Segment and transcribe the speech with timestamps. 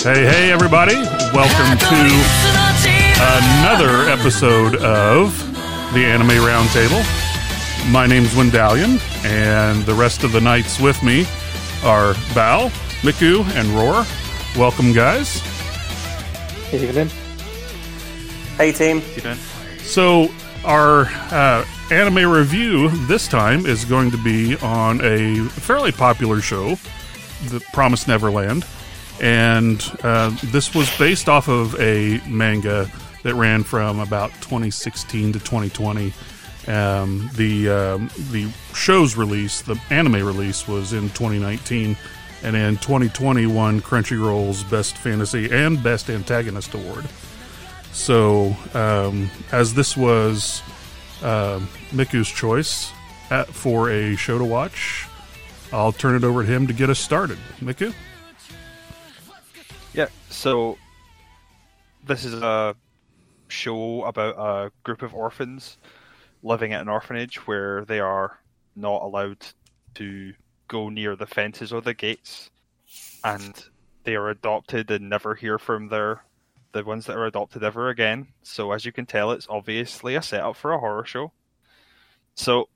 [0.00, 0.94] Hey, hey, everybody.
[1.34, 1.96] Welcome to
[3.20, 5.36] another episode of
[5.92, 7.02] the Anime Roundtable.
[7.90, 11.26] My name's Wendalion, and the rest of the knights with me
[11.82, 12.70] are Bal,
[13.02, 14.06] Miku, and Roar.
[14.56, 15.42] Welcome, guys.
[16.72, 17.10] Evening.
[18.56, 19.02] Hey team.
[19.82, 20.28] So,
[20.64, 26.76] our uh, anime review this time is going to be on a fairly popular show,
[27.46, 28.64] The Promised Neverland.
[29.20, 32.90] And uh, this was based off of a manga
[33.22, 36.12] that ran from about 2016 to 2020.
[36.68, 41.96] Um, the um, the show's release, the anime release, was in 2019,
[42.42, 47.06] and in 2020 won Crunchyroll's Best Fantasy and Best Antagonist Award.
[47.92, 50.62] So, um, as this was
[51.22, 51.60] uh,
[51.90, 52.92] Miku's choice
[53.30, 55.06] at, for a show to watch,
[55.72, 57.38] I'll turn it over to him to get us started.
[57.60, 57.94] Miku?
[59.98, 60.78] Yeah, so
[62.06, 62.76] this is a
[63.48, 65.76] show about a group of orphans
[66.44, 68.38] living at an orphanage where they are
[68.76, 69.44] not allowed
[69.94, 70.34] to
[70.68, 72.48] go near the fences or the gates,
[73.24, 73.64] and
[74.04, 76.22] they are adopted and never hear from their
[76.70, 78.28] the ones that are adopted ever again.
[78.44, 81.32] So as you can tell, it's obviously a setup for a horror show.
[82.36, 82.68] So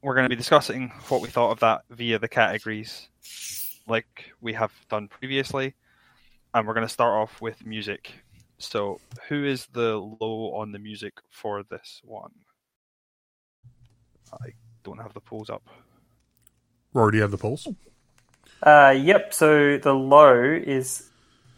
[0.00, 3.10] we're going to be discussing what we thought of that via the categories,
[3.86, 5.74] like we have done previously
[6.54, 8.12] and we're going to start off with music.
[8.58, 12.30] So, who is the low on the music for this one?
[14.32, 14.50] I
[14.84, 15.68] don't have the polls up.
[16.92, 17.66] Rory, do you have the polls?
[18.62, 19.34] Uh, yep.
[19.34, 21.10] So the low is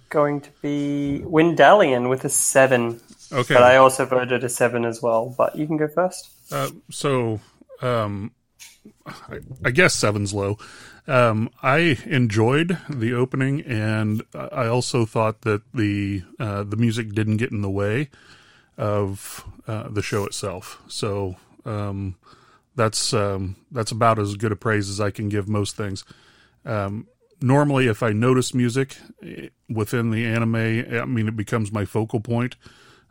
[0.08, 3.00] going to be Windallion with a seven,
[3.32, 3.54] Okay.
[3.54, 5.34] but I also voted a seven as well.
[5.36, 6.30] But you can go first.
[6.50, 7.40] Uh, so,
[7.82, 8.32] um,
[9.06, 10.58] I, I guess seven's low.
[11.08, 17.36] Um, I enjoyed the opening, and I also thought that the uh, the music didn't
[17.36, 18.10] get in the way
[18.76, 20.82] of uh, the show itself.
[20.88, 22.16] So um,
[22.74, 26.04] that's um, that's about as good a praise as I can give most things.
[26.64, 27.06] Um,
[27.40, 32.20] normally, if I notice music eh, within the anime, I mean, it becomes my focal
[32.20, 32.56] point.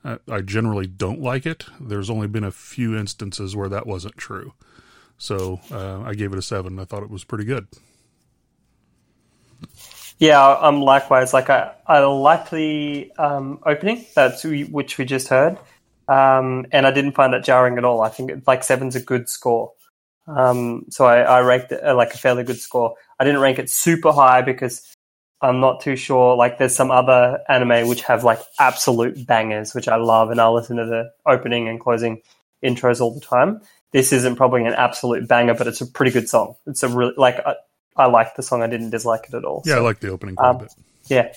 [0.03, 1.65] I, I generally don't like it.
[1.79, 4.53] There's only been a few instances where that wasn't true.
[5.17, 6.79] So uh, I gave it a seven.
[6.79, 7.67] I thought it was pretty good.
[10.17, 11.33] Yeah, I'm likewise.
[11.33, 15.57] Like I, I liked the um, opening that's which we just heard,
[16.07, 18.01] um, and I didn't find it jarring at all.
[18.01, 19.73] I think like seven's a good score.
[20.27, 22.95] Um, so I, I ranked it uh, like a fairly good score.
[23.19, 24.95] I didn't rank it super high because
[25.41, 26.35] I'm not too sure.
[26.35, 30.55] Like there's some other anime which have like absolute bangers, which I love, and I'll
[30.55, 32.21] listen to the opening and closing
[32.63, 33.61] intros all the time.
[33.95, 36.55] This isn't probably an absolute banger, but it's a pretty good song.
[36.67, 37.55] It's a really like I,
[37.95, 38.61] I like the song.
[38.61, 39.63] I didn't dislike it at all.
[39.65, 40.73] Yeah, I like the opening quite um, a bit.
[41.07, 41.31] yeah.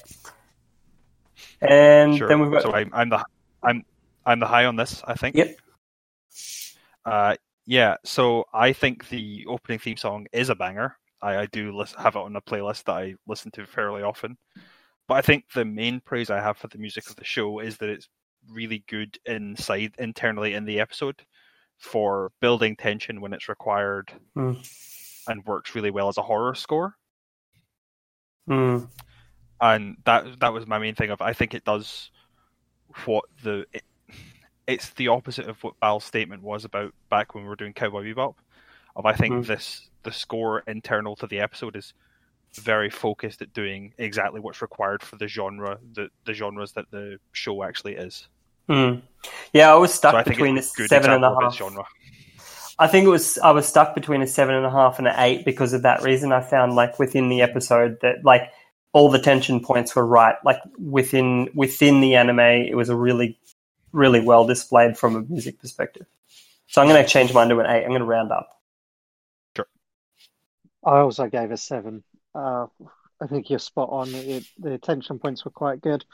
[1.60, 2.26] And Sure.
[2.26, 3.24] then we've got so I'm, I'm the
[3.62, 3.84] I'm
[4.26, 5.00] I'm the high on this.
[5.06, 5.36] I think.
[5.36, 5.56] Yep.
[7.04, 7.94] Uh, yeah.
[8.04, 10.96] So I think the opening theme song is a banger.
[11.22, 14.36] I, I do lis- have it on a playlist that I listen to fairly often.
[15.06, 17.76] But I think the main praise I have for the music of the show is
[17.78, 18.08] that it's
[18.50, 21.22] really good inside internally in the episode
[21.78, 24.54] for building tension when it's required Hmm.
[25.28, 26.96] and works really well as a horror score.
[28.48, 28.88] mm,
[29.60, 32.10] and that that was my main thing of I think it does
[33.04, 33.82] what the it,
[34.66, 38.04] it's the opposite of what Bal's statement was about back when we were doing Cowboy
[38.04, 38.34] Bebop.
[38.96, 39.46] Of I think Mm.
[39.46, 41.94] this the score internal to the episode is
[42.54, 47.18] very focused at doing exactly what's required for the genre the the genres that the
[47.32, 48.28] show actually is.
[48.68, 49.02] Mm.
[49.52, 49.72] yeah.
[49.72, 51.52] I was stuck so I between a it's a good seven and a example of
[51.52, 51.70] its half.
[51.70, 51.84] genre.
[52.78, 55.14] I think it was I was stuck between a seven and a half and an
[55.18, 56.32] eight because of that reason.
[56.32, 58.50] I found like within the episode that like
[58.92, 60.36] all the tension points were right.
[60.44, 63.38] Like within within the anime, it was a really
[63.92, 66.06] really well displayed from a music perspective.
[66.68, 67.82] So I'm going to change mine to an eight.
[67.82, 68.50] I'm going to round up.
[69.56, 69.66] Sure.
[70.84, 72.04] I also gave a seven.
[72.34, 72.66] Uh,
[73.20, 74.08] I think you're spot on.
[74.14, 76.04] It, the attention points were quite good.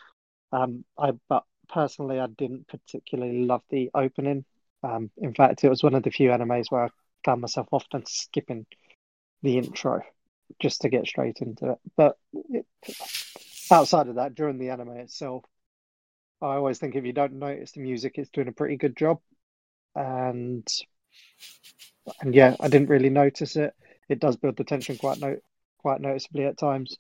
[0.53, 4.45] Um, I but personally, I didn't particularly love the opening.
[4.83, 6.89] Um, in fact, it was one of the few animes where I
[7.25, 8.67] found myself often skipping
[9.43, 10.03] the intro
[10.61, 11.79] just to get straight into it.
[11.97, 12.67] But it,
[13.71, 15.45] outside of that, during the anime itself,
[16.43, 19.21] I always think if you don't notice the music, it's doing a pretty good job.
[19.95, 20.67] And
[22.21, 23.75] and yeah, I didn't really notice it.
[24.09, 25.39] It does build the tension quite no,
[25.79, 26.99] quite noticeably at times,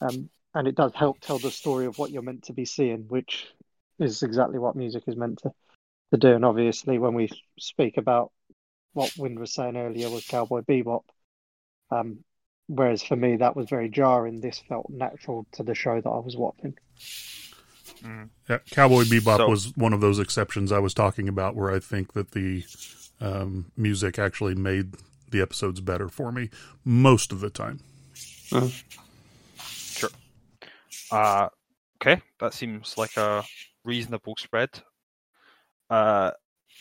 [0.00, 3.06] um, and it does help tell the story of what you're meant to be seeing,
[3.08, 3.46] which
[3.98, 5.52] is exactly what music is meant to,
[6.12, 6.34] to do.
[6.34, 8.32] And obviously, when we speak about
[8.92, 11.02] what Wind was saying earlier with Cowboy Bebop,
[11.90, 12.18] um,
[12.66, 14.40] whereas for me that was very jarring.
[14.40, 16.76] This felt natural to the show that I was watching.
[18.48, 21.78] Yeah, Cowboy Bebop So- was one of those exceptions I was talking about, where I
[21.80, 22.64] think that the
[23.20, 24.94] um, music actually made
[25.30, 26.50] the episodes better for me
[26.84, 27.80] most of the time.
[29.58, 30.10] Sure.
[31.10, 31.48] Uh,
[32.00, 33.44] okay, that seems like a
[33.84, 34.70] reasonable spread.
[35.90, 36.30] Uh,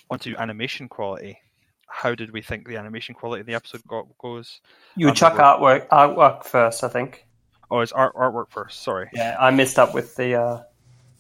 [0.09, 1.37] onto animation quality.
[1.87, 4.61] How did we think the animation quality of the episode go- goes?
[4.95, 7.25] You would Um, chuck artwork artwork first, I think.
[7.69, 8.81] Oh, it's art artwork first.
[8.81, 10.63] Sorry, Yeah, I messed up with the uh,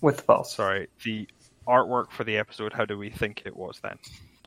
[0.01, 0.55] with the pulse.
[0.55, 0.87] sorry.
[1.03, 1.27] The
[1.67, 2.73] artwork for the episode.
[2.73, 3.97] How do we think it was then?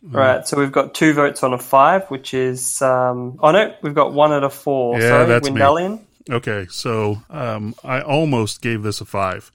[0.03, 3.95] Right, so we've got two votes on a five, which is um, oh no, we've
[3.95, 5.01] got one out of four.
[5.01, 6.01] Yeah, Sorry, that's me.
[6.29, 9.51] Okay, so um, I almost gave this a five,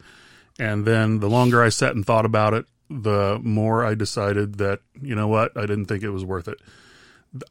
[0.59, 4.81] and then the longer I sat and thought about it, the more I decided that
[5.01, 6.59] you know what, I didn't think it was worth it.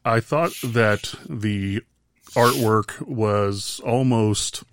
[0.05, 1.81] I thought that the
[2.31, 4.63] artwork was almost.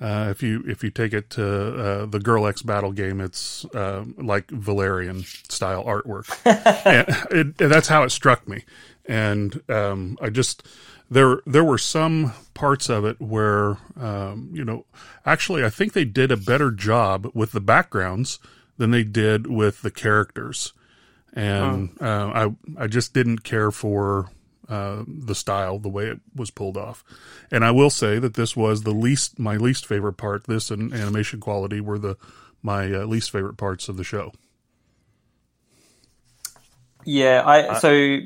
[0.00, 3.64] Uh, if you if you take it to uh, the Girl X Battle game, it's
[3.74, 6.28] uh, like Valerian style artwork.
[7.30, 8.64] it, and that's how it struck me.
[9.06, 10.66] And um, I just
[11.10, 14.86] there there were some parts of it where um, you know
[15.24, 18.38] actually I think they did a better job with the backgrounds
[18.78, 20.72] than they did with the characters,
[21.32, 22.30] and uh,
[22.76, 24.30] I I just didn't care for.
[24.66, 27.04] Uh, the style, the way it was pulled off,
[27.50, 30.44] and I will say that this was the least my least favorite part.
[30.46, 32.16] This and animation quality were the
[32.62, 34.32] my uh, least favorite parts of the show.
[37.04, 38.18] Yeah, I so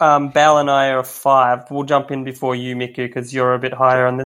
[0.00, 1.70] um, Bal and I are five.
[1.70, 4.24] We'll jump in before you, Miku, because you're a bit higher on this.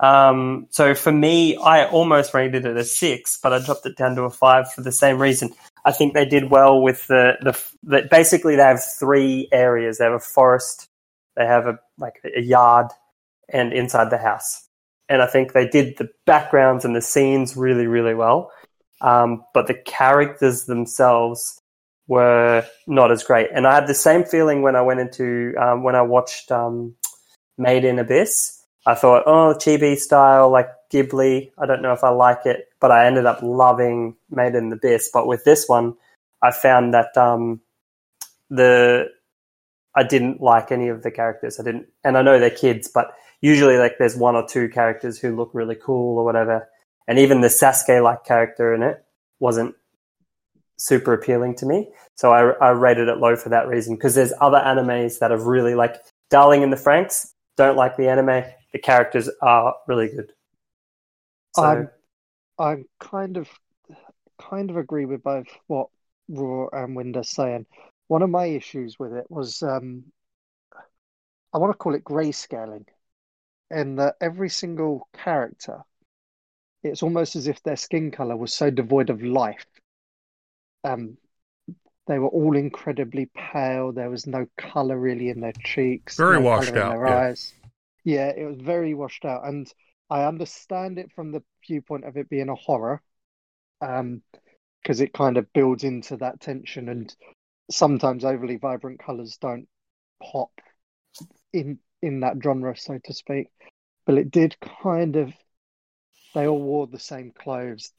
[0.00, 4.14] Um, so for me, I almost rated it a six, but I dropped it down
[4.16, 5.52] to a five for the same reason.
[5.84, 9.98] I think they did well with the the, the basically they have three areas.
[9.98, 10.88] They have a forest,
[11.36, 12.88] they have a like a yard,
[13.48, 14.66] and inside the house.
[15.08, 18.50] And I think they did the backgrounds and the scenes really, really well.
[19.00, 21.60] Um, but the characters themselves
[22.08, 23.48] were not as great.
[23.54, 26.94] And I had the same feeling when I went into um, when I watched um,
[27.56, 28.54] Made in Abyss.
[28.86, 31.52] I thought, oh, chibi style, like Ghibli.
[31.58, 35.10] I don't know if I like it, but I ended up loving Made in Abyss.
[35.12, 35.94] But with this one,
[36.42, 37.60] I found that um,
[38.48, 39.10] the
[39.94, 41.60] I didn't like any of the characters.
[41.60, 45.18] I didn't, and I know they're kids, but usually like there's one or two characters
[45.18, 46.68] who look really cool or whatever.
[47.06, 49.04] And even the Sasuke like character in it
[49.40, 49.74] wasn't
[50.78, 51.90] super appealing to me.
[52.14, 55.42] So I, I rated it low for that reason because there's other animes that have
[55.42, 55.96] really like
[56.30, 57.32] Darling in the Franxx.
[57.56, 58.44] Don't like the anime.
[58.72, 60.32] The characters are really good.
[61.56, 61.90] So, I'm
[62.58, 63.48] I kind of
[64.38, 65.88] kind of agree with both what
[66.28, 67.66] Roar and Winder's saying.
[68.08, 70.04] One of my issues with it was um,
[71.52, 72.86] I want to call it grayscaling,
[73.70, 75.82] in that every single character,
[76.82, 79.66] it's almost as if their skin color was so devoid of life.
[80.84, 81.16] Um,
[82.06, 83.92] they were all incredibly pale.
[83.92, 87.16] There was no color really in their cheeks, Very no washed out, their yeah.
[87.18, 87.54] eyes.
[88.04, 89.70] Yeah, it was very washed out, and
[90.08, 93.02] I understand it from the viewpoint of it being a horror,
[93.82, 94.22] um,
[94.82, 97.14] because it kind of builds into that tension, and
[97.70, 99.68] sometimes overly vibrant colors don't
[100.22, 100.50] pop
[101.52, 103.48] in in that genre, so to speak.
[104.06, 105.34] But it did kind of.
[106.34, 107.92] They all wore the same clothes.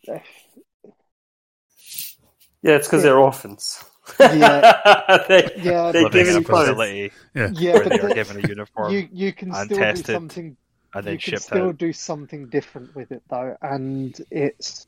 [2.61, 3.09] Yeah, it's because Yeah.
[3.09, 3.83] they're orphans.
[4.19, 5.21] Yeah.
[5.27, 8.91] they, Yeah, they're but Living given a facility Yeah, Yeah, they are given a uniform
[8.93, 10.57] you you can and still do something
[10.95, 11.77] and then you can shipped still out.
[11.77, 14.87] do something different with it though, and it's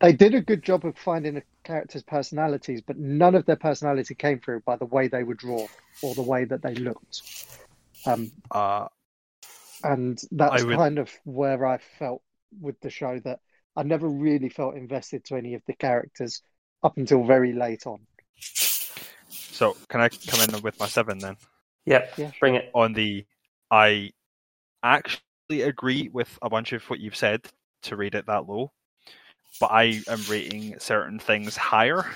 [0.00, 4.14] they did a good job of finding a character's personalities, but none of their personality
[4.14, 5.66] came through by the way they were drawn
[6.02, 7.22] or the way that they looked.
[8.06, 8.88] Um, Uh,
[9.82, 12.22] and that's would- kind of where I felt
[12.60, 13.40] with the show that
[13.76, 16.42] I never really felt invested to any of the characters
[16.82, 18.00] up until very late on.
[19.30, 21.36] so can I come in with my seven then?
[21.86, 22.70] Yep, Yeah, bring it.
[22.74, 23.24] on the
[23.70, 24.10] I
[24.82, 27.46] actually agree with a bunch of what you've said
[27.82, 28.72] to rate it that low,
[29.60, 32.06] but I am rating certain things higher.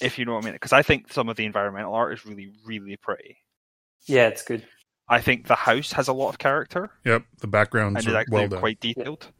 [0.00, 2.24] If you know what I mean, because I think some of the environmental art is
[2.24, 3.36] really, really pretty.
[4.06, 4.66] Yeah, it's good.
[5.08, 7.24] I think the house has a lot of character yep.
[7.40, 8.60] The backgrounds and are well done.
[8.60, 9.30] quite detailed.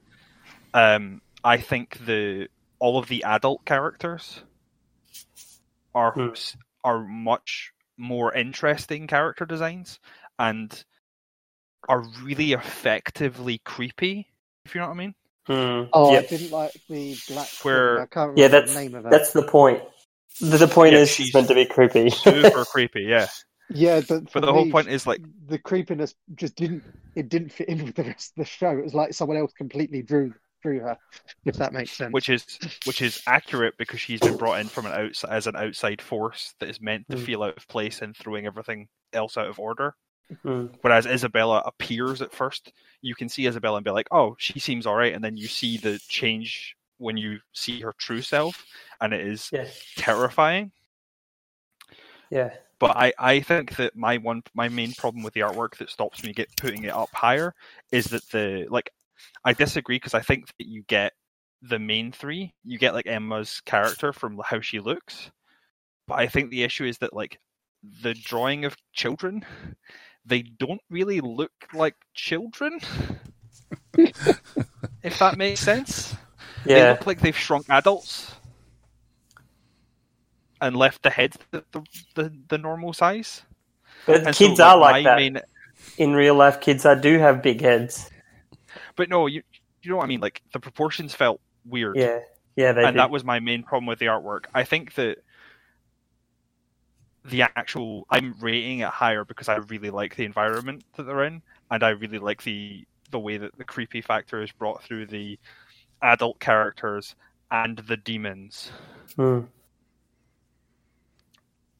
[0.74, 2.48] Um, I think the
[2.78, 4.42] all of the adult characters
[5.94, 6.30] are Hmm.
[6.84, 9.98] are much more interesting character designs
[10.38, 10.84] and
[11.88, 14.26] are really effectively creepy.
[14.64, 15.14] If you know what I mean.
[15.46, 15.90] Hmm.
[15.92, 16.24] Oh, Yep.
[16.24, 17.48] I didn't like the black.
[17.62, 19.10] Where- I can't remember Yeah, the that's name of her.
[19.10, 19.82] that's the point.
[20.40, 22.10] The, the point Yeah, is she's she's meant to be creepy.
[22.10, 23.26] Super creepy, yeah.
[23.68, 26.82] Yeah, but, But the whole point is like the creepiness just didn't
[27.16, 28.70] it didn't fit in with the rest of the show.
[28.70, 30.98] It was like someone else completely drew drew her,
[31.44, 32.12] if that makes sense.
[32.12, 35.56] which is which is accurate because she's been brought in from an outside as an
[35.56, 37.24] outside force that is meant to Mm.
[37.24, 39.94] feel out of place and throwing everything else out of order.
[40.44, 40.74] Mm.
[40.82, 44.86] Whereas Isabella appears at first, you can see Isabella and be like, "Oh, she seems
[44.86, 48.66] all right," and then you see the change when you see her true self,
[49.00, 50.72] and it is Yeah, terrifying.
[52.30, 55.90] yeah, But I, I think that my one my main problem with the artwork that
[55.90, 57.54] stops me get putting it up higher
[57.92, 58.90] is that the like
[59.44, 61.12] I disagree because I think that you get
[61.62, 65.30] the main three, you get like Emma's character from how she looks.
[66.06, 67.38] But I think the issue is that like
[68.02, 69.44] the drawing of children,
[70.24, 72.80] they don't really look like children.
[73.98, 76.14] if that makes sense.
[76.64, 76.90] They yeah.
[76.90, 78.34] look like they've shrunk adults
[80.60, 81.82] and left the heads the, the,
[82.14, 83.42] the, the normal size.
[84.06, 85.40] But And so, kids are like my that main-
[85.98, 86.60] in real life.
[86.60, 88.10] Kids are, do have big heads.
[88.96, 89.42] But no, you
[89.82, 90.20] you know what I mean.
[90.20, 92.20] Like the proportions felt weird, Yeah,
[92.56, 92.98] yeah, they and do.
[92.98, 94.46] that was my main problem with the artwork.
[94.54, 95.18] I think that
[97.24, 101.42] the actual I'm rating it higher because I really like the environment that they're in,
[101.70, 105.38] and I really like the the way that the creepy factor is brought through the
[106.02, 107.14] adult characters
[107.50, 108.70] and the demons.
[109.18, 109.48] Mm.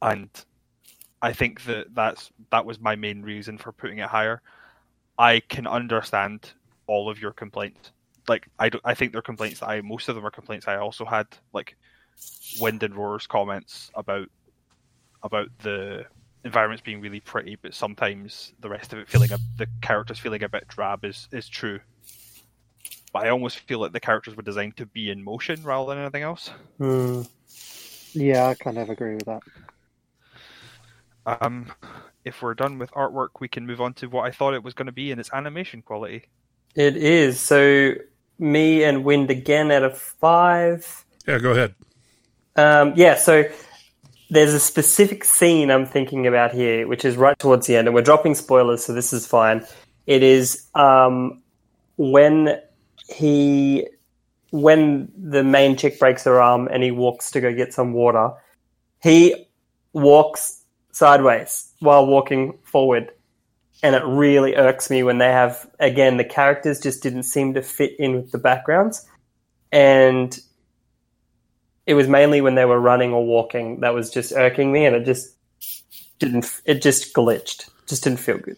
[0.01, 0.29] and
[1.21, 4.41] I think that that's that was my main reason for putting it higher.
[5.17, 6.53] I can understand
[6.91, 7.91] all of your complaints.
[8.27, 10.75] Like I, do, I think they're complaints that I most of them are complaints I
[10.75, 11.25] also had.
[11.53, 11.77] Like
[12.59, 14.27] Wind and Roar's comments about
[15.23, 16.05] about the
[16.43, 20.43] environments being really pretty, but sometimes the rest of it feeling a, the characters feeling
[20.43, 21.79] a bit drab is is true.
[23.13, 26.03] But I almost feel like the characters were designed to be in motion rather than
[26.03, 26.51] anything else.
[26.79, 27.27] Mm.
[28.13, 29.41] Yeah, I kind of agree with that.
[31.25, 31.71] Um,
[32.25, 34.73] if we're done with artwork, we can move on to what I thought it was
[34.73, 36.25] going to be in its animation quality.
[36.75, 37.39] It is.
[37.39, 37.93] So
[38.39, 41.05] me and Wind again out of five.
[41.27, 41.75] Yeah, go ahead.
[42.55, 43.45] Um, yeah, so
[44.29, 47.95] there's a specific scene I'm thinking about here, which is right towards the end, and
[47.95, 49.65] we're dropping spoilers, so this is fine.
[50.07, 51.41] It is um,
[51.97, 52.59] when
[53.07, 53.87] he,
[54.51, 58.31] when the main chick breaks her arm and he walks to go get some water,
[59.01, 59.47] he
[59.93, 63.11] walks sideways while walking forward.
[63.83, 67.63] And it really irks me when they have, again, the characters just didn't seem to
[67.63, 69.07] fit in with the backgrounds.
[69.71, 70.37] And
[71.85, 74.95] it was mainly when they were running or walking that was just irking me and
[74.95, 75.35] it just
[76.19, 78.57] didn't it just glitched just didn't feel good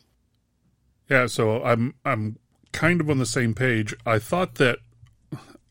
[1.09, 2.37] Yeah, so I'm I'm
[2.73, 3.95] kind of on the same page.
[4.05, 4.79] I thought that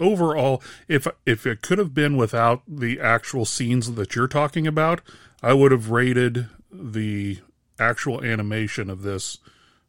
[0.01, 5.03] overall, if if it could have been without the actual scenes that you're talking about,
[5.43, 7.39] I would have rated the
[7.83, 9.39] actual animation of this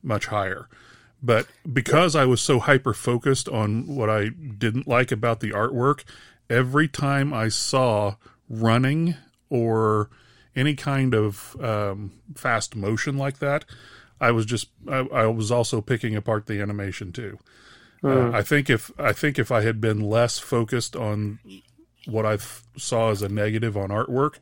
[0.02, 0.68] much higher.
[1.22, 6.04] But because I was so hyper focused on what I didn't like about the artwork,
[6.50, 8.16] every time I saw
[8.50, 9.16] running
[9.50, 10.10] or
[10.56, 13.64] any kind of um, fast motion like that,
[14.20, 17.40] I was just I, I was also picking apart the animation too.
[18.04, 21.40] Uh, I think if I think if I had been less focused on
[22.06, 22.38] what I
[22.78, 24.40] saw as a negative on artwork,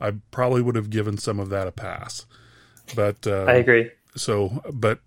[0.00, 2.26] I probably would have given some of that a pass.
[2.94, 5.00] But uh, i agree so, but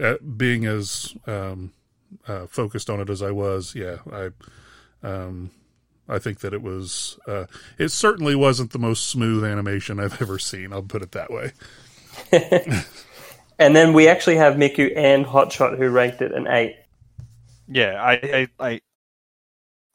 [0.00, 1.72] uh, being as um,
[2.26, 4.30] uh, focused on it as I was, yeah, I
[5.02, 5.50] um,
[6.08, 7.18] I think that it was.
[7.26, 7.46] Uh,
[7.78, 10.72] it certainly wasn't the most smooth animation I've ever seen.
[10.72, 11.52] I'll put it that way.
[13.58, 16.76] and then we actually have miku and hotshot who ranked it an 8
[17.68, 18.80] Yeah, I, I, I,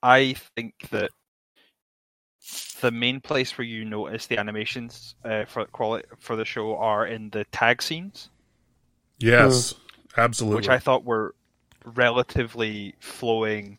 [0.02, 1.12] I think that
[2.82, 7.06] the main place where you notice the animations uh, for quality for the show are
[7.08, 8.30] in the tag scenes,
[9.20, 9.74] Yes,
[10.18, 10.58] absolutely.
[10.58, 11.34] which I thought were
[11.86, 13.78] relatively flowing,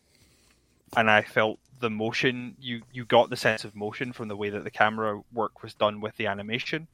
[0.97, 4.51] and I felt the motion you you got the sense of motion from the way
[4.51, 6.89] that the camera work was done with the animation,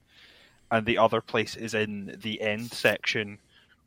[0.71, 3.39] and the other place is in the end section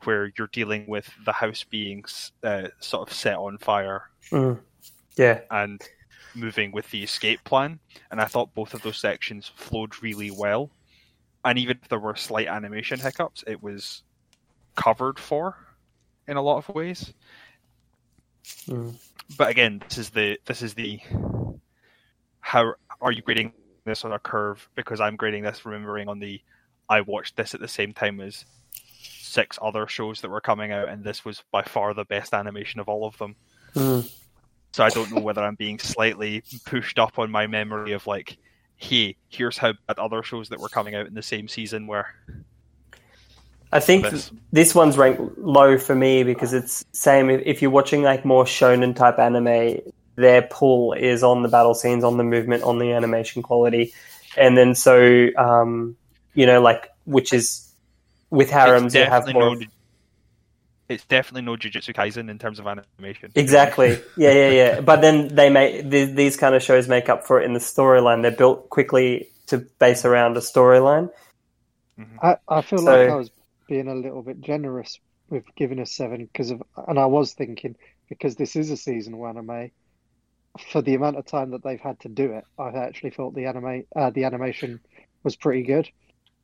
[0.04, 2.06] where you're dealing with the house being
[2.44, 4.10] uh, sort of set on fire.
[4.32, 4.60] Mm.
[5.18, 5.42] yeah.
[5.50, 5.82] And
[6.38, 7.80] moving with the escape plan.
[8.12, 10.70] And I thought both of those sections flowed really well.
[11.44, 14.04] And even if there were slight animation hiccups, it was
[14.76, 15.56] covered for
[16.28, 17.14] in a lot of ways.
[18.68, 18.94] Mm.
[19.38, 21.00] But again, this is the this is the
[22.40, 23.54] how are you grading
[23.86, 24.70] this on a curve?
[24.76, 26.42] Because I'm grading this remembering on the
[26.90, 30.88] I watched this at the same time as six other shows that were coming out,
[30.88, 33.36] and this was by far the best animation of all of them.
[33.76, 34.12] Mm.
[34.78, 38.38] So I don't know whether I'm being slightly pushed up on my memory of like,
[38.76, 42.06] hey, here's how bad other shows that were coming out in the same season were.
[43.72, 44.32] I think This.
[44.52, 48.96] this one's ranked low for me because it's same if, you're watching like more shonen
[48.96, 49.80] type anime,
[50.14, 53.96] their pull is on the battle scenes, on the movement, on the animation quality,
[54.38, 55.98] and then so um,
[56.36, 57.68] you know like which is
[58.30, 59.58] with harems you have more.
[60.90, 63.32] It's definitely no Jujutsu Kaisen in terms of animation.
[63.36, 64.00] Exactly.
[64.16, 64.82] Yeah, yeah, yeah.
[64.82, 67.60] But then they make th- these kind of shows make up for it in the
[67.60, 68.22] storyline.
[68.22, 71.10] They're built quickly to base around a storyline.
[72.22, 73.32] I, I feel So- like I was
[73.68, 77.76] being a little bit generous with giving a seven because of, and I was thinking
[78.08, 79.72] because this is a seasonal anime,
[80.72, 83.46] for the amount of time that they've had to do it, I actually thought the
[83.48, 84.80] anime, uh, the animation
[85.24, 85.90] was pretty good.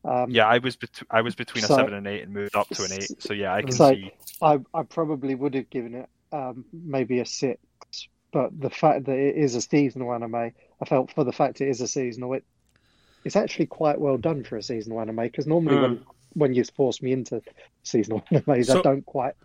[0.05, 2.55] Um, Yeah, I was bet- I was between So- a seven and eight and moved
[2.55, 3.21] up to an eight.
[3.21, 4.11] So yeah, I can So- see.
[4.41, 7.59] I, I probably would have given it um, maybe a six,
[8.31, 11.69] but the fact that it is a seasonal anime, I felt for the fact it
[11.69, 12.43] is a seasonal, it
[13.23, 17.01] it's actually quite well done for a seasonal anime because normally when when you force
[17.01, 17.41] me into
[17.83, 19.35] seasonal animes, So- I don't quite.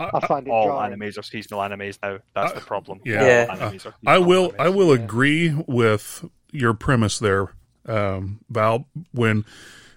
[0.00, 0.98] I, I find it All jarring.
[0.98, 2.18] animes are seasonal animes now.
[2.34, 3.00] That's Uh, the problem.
[3.04, 3.24] yeah.
[3.24, 3.46] Yeah.
[3.48, 4.60] All I will animes.
[4.60, 5.02] I will Yeah.
[5.04, 7.52] agree with your premise there,
[7.86, 8.86] um, Bal.
[9.12, 9.44] When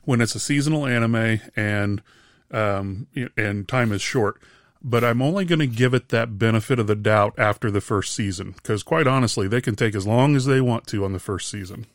[0.08, 2.02] when it's a seasonal anime and
[2.50, 4.42] um, and time is short,
[4.82, 8.16] but I'm only going to give it that benefit of the doubt after the first
[8.16, 11.20] season because quite honestly, they can take as long as they want to on the
[11.20, 11.88] first season.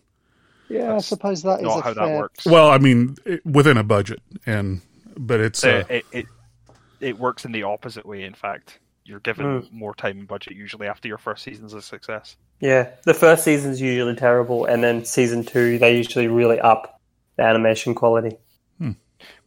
[0.68, 2.06] Yeah, I suppose that is Not a how fair.
[2.06, 2.44] that works.
[2.44, 4.82] Well, I mean, it, within a budget, and
[5.16, 6.26] but it's So uh, it, it
[7.00, 8.24] it works in the opposite way.
[8.24, 12.36] In fact, you're given more time and budget usually after your first season's a success.
[12.60, 16.91] Yeah, the first season's usually terrible, and then season two they usually really up
[17.36, 18.36] the animation quality.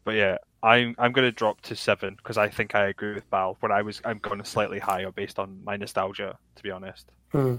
[0.05, 3.29] But yeah, I'm I'm going to drop to seven because I think I agree with
[3.31, 3.57] Bal.
[3.59, 7.11] When I was I'm going slightly higher based on my nostalgia, to be honest.
[7.31, 7.55] Hmm.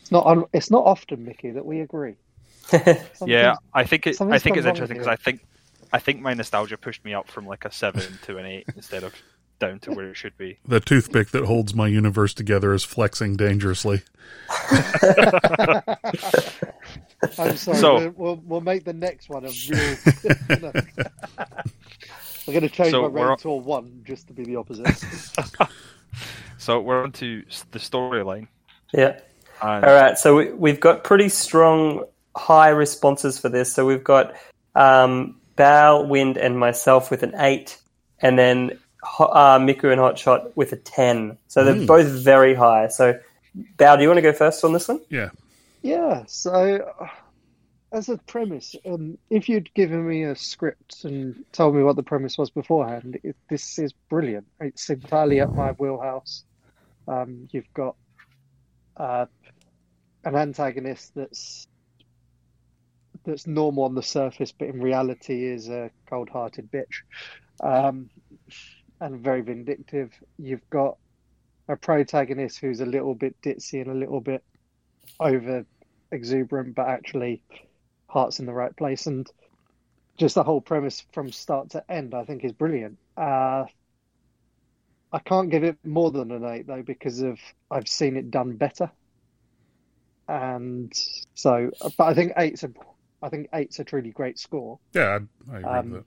[0.00, 0.48] It's not.
[0.52, 2.14] It's not often, Mickey, that we agree.
[3.26, 4.20] Yeah, I think it.
[4.20, 5.44] I think it's interesting because I think
[5.92, 9.02] I think my nostalgia pushed me up from like a seven to an eight instead
[9.02, 9.14] of
[9.62, 10.58] down to where it should be.
[10.66, 14.02] the toothpick that holds my universe together is flexing dangerously.
[17.38, 17.76] I'm sorry.
[17.78, 19.96] So- we'll, we'll we'll make the next one a real.
[22.44, 24.56] We're going to change So my we're on- to a one just to be the
[24.56, 24.88] opposite.
[26.58, 28.46] So we're on to the storyline.
[28.94, 29.18] Yeah.
[29.60, 32.04] And All right, so we, we've got pretty strong
[32.36, 33.72] high responses for this.
[33.72, 34.36] So we've got
[34.76, 37.78] um, Bal, Wind, and myself with an eight,
[38.20, 38.78] and then Ho-
[39.18, 41.38] uh, Miku and Hotshot with a ten.
[41.48, 41.86] So they're Mm.
[41.86, 42.88] both very high.
[42.88, 43.18] So
[43.76, 45.00] Bal, do you want to go first on this one?
[45.10, 45.30] Yeah,
[45.82, 47.06] Yeah, so uh,
[47.92, 52.02] as a premise, um, if you'd given me a script and told me what the
[52.02, 54.46] premise was beforehand, it, this is brilliant.
[54.60, 56.44] It's entirely at my wheelhouse.
[57.06, 57.96] Um, you've got
[58.96, 59.26] uh,
[60.24, 61.66] an antagonist that's
[63.24, 67.02] that's normal on the surface, but in reality is a cold-hearted bitch,
[67.62, 68.08] um,
[69.02, 70.12] and very vindictive.
[70.38, 70.98] You've got
[71.68, 74.44] a protagonist who's a little bit ditzy and a little bit
[75.20, 75.66] over
[76.12, 77.42] exuberant, but actually
[78.08, 79.06] heart's in the right place.
[79.06, 79.26] And
[80.18, 82.98] just the whole premise from start to end, I think, is brilliant.
[83.16, 83.66] Uh,
[85.12, 88.56] I can't give it more than an eight though because of I've seen it done
[88.56, 88.92] better,
[90.28, 90.92] and
[91.34, 91.70] so.
[91.96, 92.70] But I think eight's a,
[93.22, 94.80] I think eight's a truly great score.
[94.94, 95.18] yeah,
[95.50, 96.04] I, I agree Um, with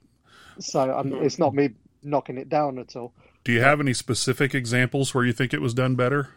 [0.60, 1.70] So um, it's not me
[2.06, 3.12] knocking it down at all.
[3.44, 6.30] Do you have any specific examples where you think it was done better?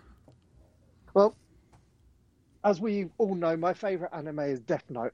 [1.13, 1.36] Well,
[2.63, 5.13] as we all know, my favorite anime is Death Note.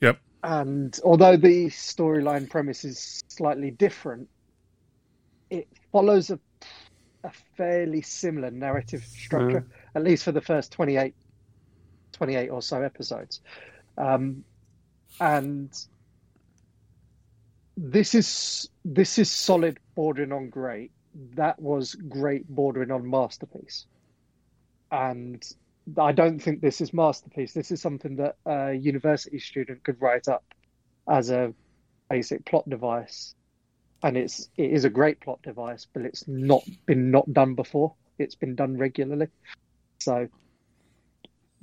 [0.00, 0.18] Yep.
[0.42, 4.28] And although the storyline premise is slightly different,
[5.50, 6.38] it follows a,
[7.24, 11.14] a fairly similar narrative structure, at least for the first 28,
[12.12, 13.40] 28 or so episodes.
[13.98, 14.44] Um,
[15.20, 15.70] and
[17.76, 20.92] this is this is solid bordering on great.
[21.34, 23.84] That was great bordering on masterpiece.
[24.90, 25.44] And
[25.98, 27.52] I don't think this is masterpiece.
[27.52, 30.42] This is something that a university student could write up
[31.06, 31.52] as a
[32.08, 33.34] basic plot device,
[34.02, 37.92] and it's it is a great plot device, but it's not been not done before.
[38.18, 39.26] It's been done regularly,
[39.98, 40.28] so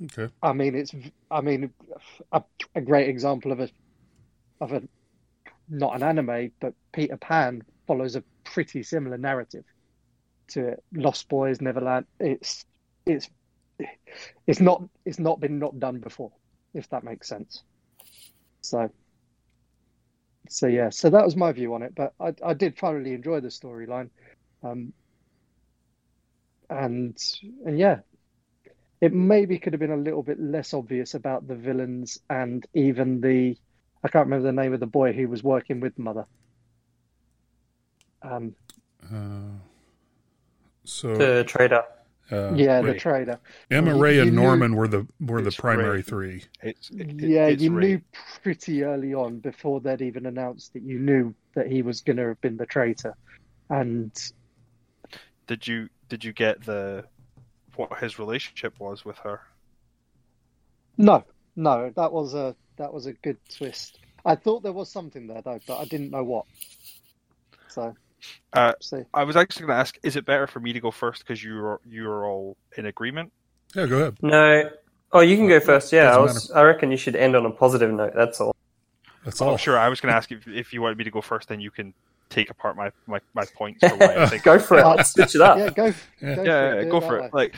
[0.04, 0.32] Okay.
[0.40, 0.94] I mean it's
[1.28, 1.74] I mean
[2.30, 2.40] a,
[2.76, 3.68] a great example of a
[4.60, 4.82] of a
[5.68, 9.64] not an anime, but Peter Pan follows a pretty similar narrative
[10.48, 10.84] to it.
[10.92, 12.06] Lost Boys, Neverland.
[12.20, 12.64] It's
[13.04, 13.28] it's
[14.46, 16.30] it's not it's not been not done before,
[16.74, 17.64] if that makes sense.
[18.60, 18.90] So
[20.48, 21.94] so yeah, so that was my view on it.
[21.96, 24.10] But I I did thoroughly enjoy the storyline,
[24.62, 24.92] um,
[26.70, 27.16] and
[27.64, 28.00] and yeah,
[29.00, 33.20] it maybe could have been a little bit less obvious about the villains and even
[33.20, 33.56] the
[34.04, 36.26] I can't remember the name of the boy who was working with Mother.
[38.22, 38.54] Um,
[39.10, 39.58] Uh,
[40.84, 41.84] so The traitor.
[42.30, 43.00] uh, yeah, the wait.
[43.00, 43.38] traitor.
[43.70, 46.02] Emma, Ray, you and knew- Norman were the were the primary Ray.
[46.02, 46.44] three.
[46.62, 47.86] It's it, it- Yeah, it's you Ray.
[47.86, 48.00] knew
[48.42, 52.28] pretty early on before they'd even announced that you knew that he was going to
[52.28, 53.14] have been the traitor,
[53.70, 54.12] and
[55.46, 57.04] Did you did you get the
[57.76, 59.40] what his relationship was with her?
[60.98, 61.22] no,
[61.56, 64.00] no, that was a that was a good twist.
[64.24, 66.44] I thought there was something there though, but I didn't know what.
[67.68, 67.94] So,
[68.52, 68.72] Uh,
[69.14, 71.42] I was actually going to ask: Is it better for me to go first because
[71.42, 73.32] you're you're all in agreement?
[73.74, 74.16] Yeah, go ahead.
[74.22, 74.70] No.
[75.12, 75.92] Oh, you can go first.
[75.92, 78.12] Yeah, I, was, I reckon you should end on a positive note.
[78.14, 78.54] That's all.
[79.24, 79.56] That's Oh, all.
[79.56, 79.78] sure.
[79.78, 81.70] I was going to ask if, if you wanted me to go first, then you
[81.70, 81.94] can
[82.28, 84.42] take apart my, my, my points for why I think.
[84.42, 84.84] go for it.
[84.86, 85.56] Let's switch it up.
[85.58, 85.86] yeah, go,
[86.20, 86.34] Yeah.
[86.34, 86.84] go yeah, for it.
[86.84, 87.32] do go for it.
[87.34, 87.54] Like,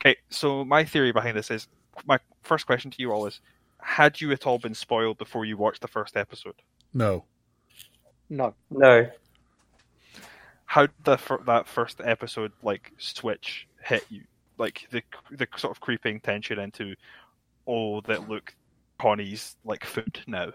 [0.00, 0.16] okay.
[0.30, 1.66] So my theory behind this is
[2.06, 3.40] my first question to you all is:
[3.80, 6.54] Had you at all been spoiled before you watched the first episode?
[6.94, 7.24] No.
[8.30, 9.10] No, No.
[10.72, 14.22] How did the that first episode like switch hit you?
[14.56, 16.94] Like the the sort of creeping tension into,
[17.66, 18.54] oh, that look,
[18.98, 20.52] Conny's like food now.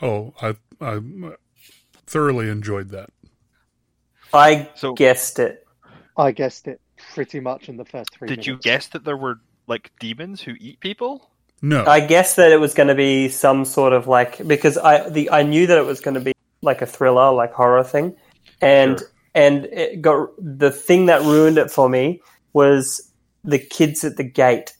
[0.00, 1.00] Oh, I I
[2.06, 3.10] thoroughly enjoyed that.
[4.32, 5.66] I So guessed it.
[6.16, 6.80] I guessed it
[7.12, 8.28] pretty much in the first three.
[8.28, 11.28] did you guess that there were like demons who eat people?
[11.60, 11.84] No.
[11.84, 15.28] I guessed that it was going to be some sort of like because I the
[15.30, 18.16] I knew that it was going to be like a thriller, like horror thing,
[18.62, 19.08] and Sure.
[19.38, 22.20] And it got the thing that ruined it for me
[22.54, 22.82] was
[23.44, 24.74] the kids at the gate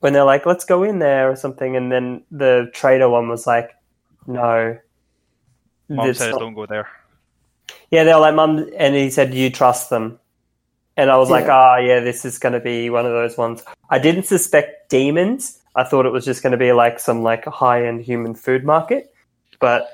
[0.00, 3.46] when they're like, "Let's go in there" or something, and then the traitor one was
[3.46, 3.70] like,
[4.26, 4.76] "No."
[5.88, 6.88] Mom It's says not- don't go there.
[7.92, 10.18] Yeah, they were like, "Mom," and he said, "Do you trust them?"
[10.96, 11.54] And I was like, Yeah.
[11.56, 15.60] "Ah, yeah, this is going to be one of those ones." I didn't suspect demons.
[15.76, 18.64] I thought it was just going to be like some like high end human food
[18.64, 19.14] market,
[19.60, 19.88] but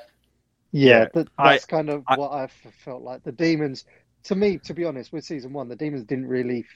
[0.72, 2.46] Yeah, Yeah, that, I- that's kind of I- what I
[2.84, 3.22] felt like.
[3.24, 3.84] The demons,
[4.26, 6.66] to me, to be honest, with season one, the demons didn't really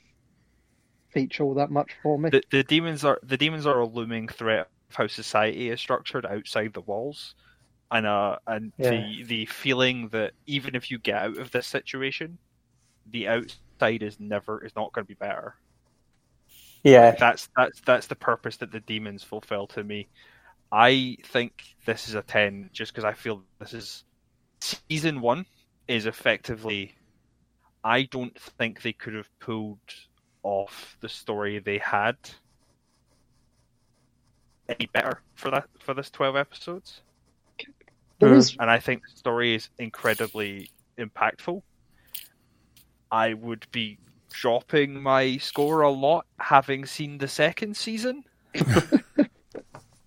[1.13, 2.31] feature all that much for me.
[2.31, 6.25] The, the demons are the demons are a looming threat of how society is structured
[6.27, 7.35] outside the walls,
[7.91, 8.91] and uh and Yeah.
[8.91, 12.39] the the feeling that even if you get out of this situation,
[13.07, 15.57] the outside is never is not going to be better.
[16.85, 20.09] yeah, That's that's that's the purpose that the demons fulfill to me.
[20.73, 21.53] I think
[21.87, 24.05] this is a ten just because I feel this is
[24.63, 25.47] season one
[25.89, 26.97] is effectively.
[27.83, 29.79] I don't think they could have pulled
[30.43, 32.17] off the story they had
[34.69, 37.01] any better for that for this twelve episodes,
[38.19, 38.57] There Mm.
[38.61, 41.63] and I think the story is incredibly impactful.
[43.11, 43.99] I would be
[44.31, 48.23] dropping my score a lot having seen the second season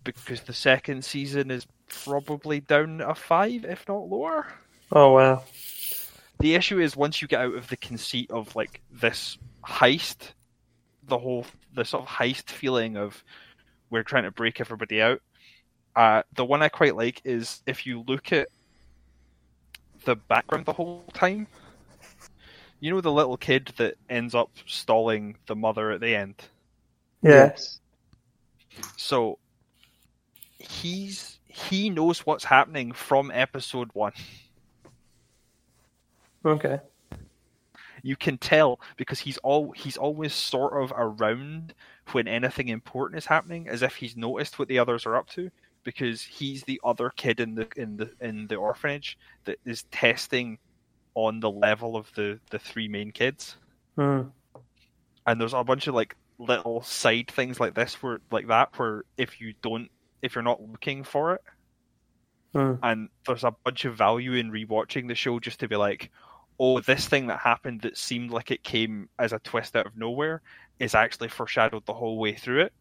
[0.04, 4.48] because the second season is probably down a five, if not lower.
[4.92, 5.44] oh wow,
[6.44, 10.34] The issue is once you get out of the conceit of like this heist,
[11.08, 13.24] the whole the sort of heist feeling of
[13.90, 15.22] we're trying to break everybody out.
[15.96, 18.50] Uh, the one I quite like is if you look at
[20.04, 21.48] the background the whole time.
[22.82, 26.36] You know the little kid that ends up stalling the mother at the end.
[27.22, 27.80] yes.
[28.98, 29.40] So
[30.60, 34.12] he's he knows what's happening from episode one.
[36.46, 36.80] Okay,
[38.04, 41.74] You can tell because he's all he's always sort of around
[42.12, 45.50] when anything important is happening, as if he's noticed what the others are up to.
[45.84, 50.58] Because he's the other kid in the in the in the orphanage that is testing
[51.16, 53.58] on the level of the the three main kids.
[53.98, 54.24] Hmm.
[55.28, 59.04] and there's a bunch of like little side things like this where like that where
[59.18, 59.90] if you don't
[60.22, 61.42] if you're not looking for it
[62.54, 62.76] Hmm.
[62.84, 66.12] and there's a bunch of value in rewatching the show just to be like
[66.60, 69.98] oh this thing that happened that seemed like it came as a twist out of
[69.98, 70.42] nowhere
[70.80, 72.74] is actually foreshadowed the whole way through it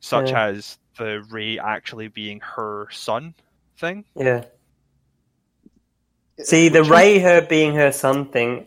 [0.00, 0.46] such Yeah.
[0.46, 3.34] as the ray actually being her son
[3.78, 4.44] thing yeah.
[6.38, 8.66] Uh, See, the Ray her being her son thing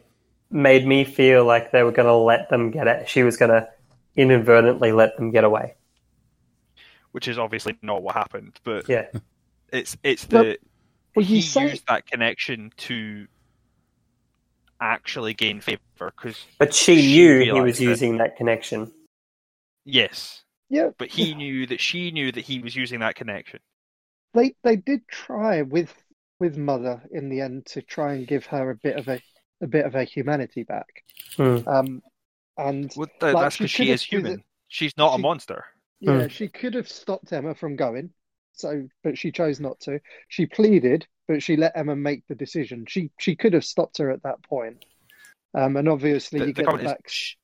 [0.52, 3.10] made me feel like they were going to let them get it.
[3.10, 3.68] She was going to
[4.16, 5.74] inadvertently let them get away.
[7.14, 9.08] which is obviously not what happened but Yeah,
[9.72, 10.60] it's it's Well- the
[11.16, 13.28] well, you he say- used that connection to
[14.84, 17.84] actually gain favor because but she, She knew he was it.
[17.84, 18.92] using that connection.
[19.86, 23.60] yes Yeah, but he knew that she knew that he was using that connection
[24.34, 25.94] they they did try with
[26.40, 29.22] with Mother in the end to try and give her a bit of a
[29.62, 30.88] a bit of a humanity back.
[31.38, 31.60] Hmm.
[31.68, 32.02] Um,
[32.58, 35.18] and well, th- Like, that's she because could she is human it- she's not a
[35.20, 35.64] monster
[36.02, 36.28] yeah, Hmm.
[36.28, 38.10] she could have stopped Emma from going,
[38.54, 40.00] So, but she chose not to.
[40.28, 42.86] She pleaded, but she let Emma make the decision.
[42.88, 44.86] She she could have stopped her at that point.
[45.54, 47.10] Um, and obviously The- you the get the problem is back.
[47.10, 47.36] sh-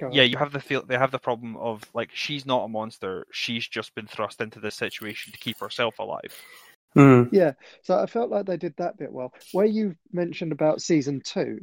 [0.00, 0.12] Go on.
[0.14, 3.26] yeah, you have the feel they have the problem of like she's not a monster.
[3.32, 6.34] She's just been thrust into this situation to keep herself alive.
[6.94, 7.22] Hmm.
[7.32, 7.52] Yeah,
[7.82, 9.32] so I felt like they did that bit well.
[9.52, 11.60] Where you mentioned about season two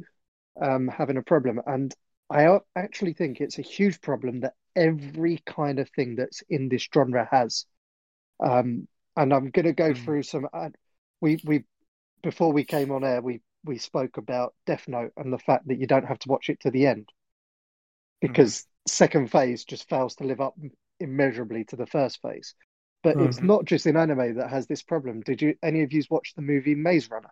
[0.60, 1.94] um, having a problem, and
[2.30, 6.88] I actually think it's a huge problem that every kind of thing that's in this
[6.92, 7.66] genre has.
[8.44, 9.94] Um, and I'm going to go Mm.
[9.94, 10.48] through some.
[10.52, 10.70] Uh,
[11.20, 11.64] we we
[12.22, 15.78] before we came on air, we we spoke about Death Note and the fact that
[15.78, 17.10] you don't have to watch it to the end
[18.20, 20.54] because second phase just fails to live up
[20.98, 22.54] immeasurably to the first phase.
[23.02, 23.42] But it's Mhm.
[23.42, 25.22] not just in anime that has this problem.
[25.22, 27.30] Did you any of you watch the movie Maze Runner?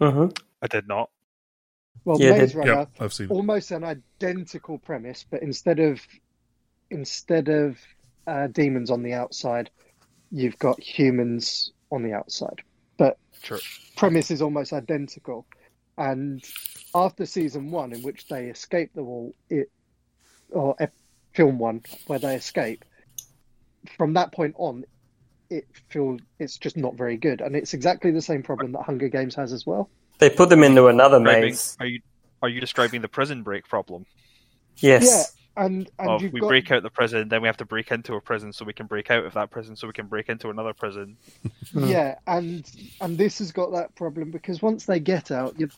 [0.00, 0.28] hmm
[0.60, 1.10] I did not.
[2.04, 3.36] Well, Yeah, Maze Runner, Yep, I've seen it.
[3.36, 6.00] almost an identical premise, but instead of
[6.92, 7.78] instead of
[8.26, 9.70] uh, demons on the outside,
[10.30, 12.62] you've got humans on the outside.
[12.98, 13.60] But Sure.
[13.96, 15.46] premise is almost identical.
[15.98, 16.44] And
[16.94, 19.68] after season one, in which they escape the wall, it
[20.50, 20.94] or ep-
[21.34, 22.84] film one where they escape,
[23.96, 24.84] from that point on,
[25.50, 29.08] it feels it's just not very good, and it's exactly the same problem that Hunger
[29.08, 29.90] Games has as well.
[30.18, 31.76] They put them into another maze.
[31.80, 32.00] Are you
[32.42, 34.06] are you describing the prison break problem?
[34.80, 35.34] Yes.
[35.56, 37.64] Yeah, and and of you've we got break out the prison, then we have to
[37.64, 40.06] break into a prison so we can break out of that prison so we can
[40.06, 41.16] break into another prison.
[41.74, 45.68] Yeah, and and this has got that problem because once they get out, you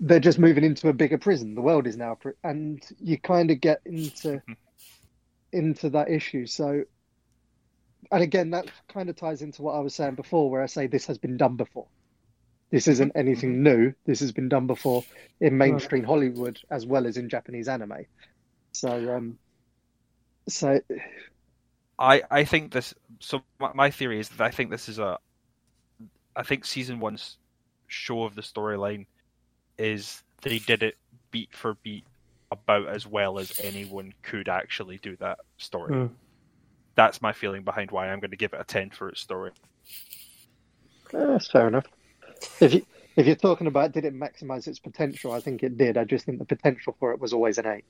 [0.00, 1.54] they're just moving into a bigger prison.
[1.54, 4.40] The world is now, a pri- and you kind of get into
[5.52, 6.46] into that issue.
[6.46, 6.84] So,
[8.10, 10.86] and again, that kind of ties into what I was saying before, where I say
[10.86, 11.86] this has been done before.
[12.70, 13.18] This isn't mm-hmm.
[13.18, 13.92] anything new.
[14.06, 15.04] This has been done before
[15.40, 18.06] in mainstream Hollywood as well as in Japanese anime.
[18.72, 19.38] So, um,
[20.48, 20.80] so
[21.98, 22.94] I I think this.
[23.18, 25.18] So my, my theory is that I think this is a.
[26.36, 27.36] I think season one's
[27.88, 29.06] show of the storyline
[29.76, 30.96] is they did it
[31.30, 32.04] beat for beat
[32.50, 35.92] about as well as anyone could actually do that story.
[35.92, 36.10] Mm.
[36.94, 39.52] That's my feeling behind why I'm going to give it a ten for its story.
[41.12, 41.86] That's fair enough.
[42.60, 45.96] If you if you're talking about did it maximize its potential, I think it did.
[45.96, 47.84] I just think the potential for it was always an eight.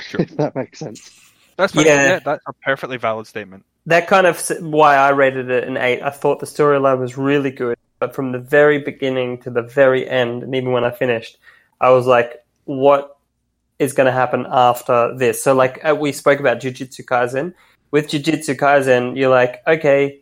[0.00, 0.22] Sure.
[0.22, 1.10] if that makes sense.
[1.56, 1.86] That's fine.
[1.86, 2.06] Yeah.
[2.06, 3.64] yeah, that's a perfectly valid statement.
[3.86, 6.02] That kind of why I rated it an eight.
[6.02, 10.08] I thought the storyline was really good, but from the very beginning to the very
[10.08, 11.38] end, and even when I finished,
[11.80, 13.16] I was like, "What
[13.78, 17.54] is going to happen after this?" So, like uh, we spoke about Jujutsu Kaisen.
[17.90, 20.20] With Jujutsu Kaisen, you're like, okay,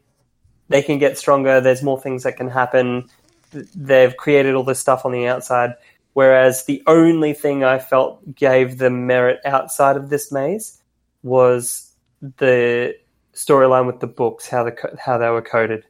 [0.68, 1.60] they can get stronger.
[1.60, 3.08] There's more things that can happen.
[3.52, 5.74] They've created all this stuff on the outside.
[6.18, 10.82] Whereas the only thing I felt gave them merit outside of this maze
[11.22, 11.92] was
[12.38, 12.96] the
[13.34, 15.84] storyline with the books, how the how they were coded.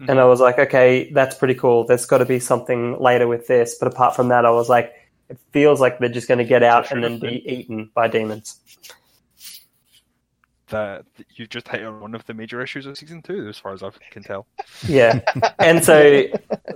[0.00, 0.10] Mm-hmm.
[0.10, 1.86] And I was like, okay, that's pretty cool.
[1.86, 3.76] There's got to be something later with this.
[3.80, 4.92] But apart from that, I was like,
[5.30, 8.60] it feels like they're just going to get out and then be eaten by demons.
[10.68, 11.06] That
[11.36, 13.82] you just hit on one of the major issues of season two, as far as
[13.82, 14.46] I can tell.
[14.86, 15.20] Yeah.
[15.58, 16.24] and so,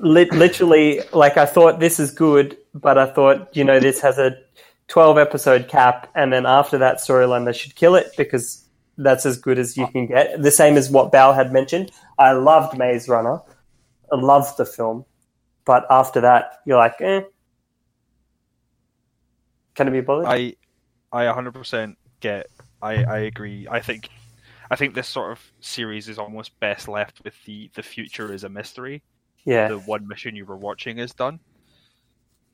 [0.00, 4.18] li- literally, like, I thought this is good, but I thought, you know, this has
[4.18, 4.37] a
[4.88, 6.11] 12 episode cap.
[6.14, 8.66] And then after that storyline, they should kill it because
[8.98, 10.40] that's as good as you can get.
[10.42, 11.90] The same as what Bal had mentioned.
[12.18, 13.40] I loved Maze Runner.
[14.12, 15.04] I loved the film.
[15.64, 17.22] But after that, you're like, eh.
[19.74, 20.26] Can it be bothered?
[20.26, 20.54] I
[21.12, 22.46] I 100% get.
[22.82, 23.66] I I agree.
[23.70, 24.08] I think
[24.70, 28.44] I think this sort of series is almost best left with the the future is
[28.44, 29.02] a mystery.
[29.44, 29.68] yeah.
[29.68, 31.40] The one mission you were watching is done.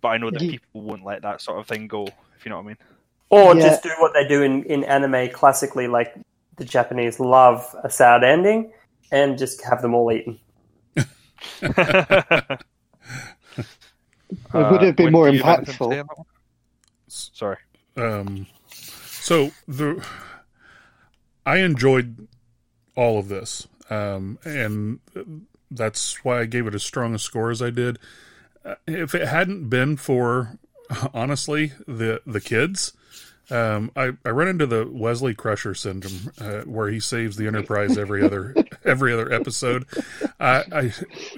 [0.00, 2.06] But I know that people won't let that sort of thing go.
[2.36, 2.76] If you know what I mean.
[3.30, 3.62] Or Yeah.
[3.62, 6.14] just do what they do in, in anime classically, like
[6.56, 8.72] the Japanese love a sad ending,
[9.12, 10.38] and just have them all eaten.
[14.54, 15.92] It would have been Wynn, more do you have anything to impactful.
[15.92, 16.26] say on that one?
[17.08, 17.56] Sorry.
[17.96, 18.46] Um,
[19.20, 20.04] so the
[21.46, 22.28] I enjoyed
[22.94, 25.00] all of this, um, and
[25.70, 27.98] that's why I gave it as strong a score as I did.
[28.68, 30.58] Uh, if it hadn't been for
[31.14, 32.92] honestly the the kids,
[33.50, 37.96] um, I I run into the Wesley Crusher syndrome uh, where he saves the Enterprise
[37.96, 38.54] every other
[38.84, 39.86] every other episode.
[40.38, 40.92] I, I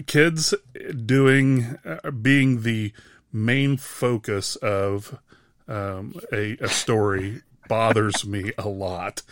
[0.06, 0.54] kids
[1.06, 2.92] doing uh, being the
[3.32, 5.18] main focus of
[5.68, 9.22] um, a, a story bothers me a lot.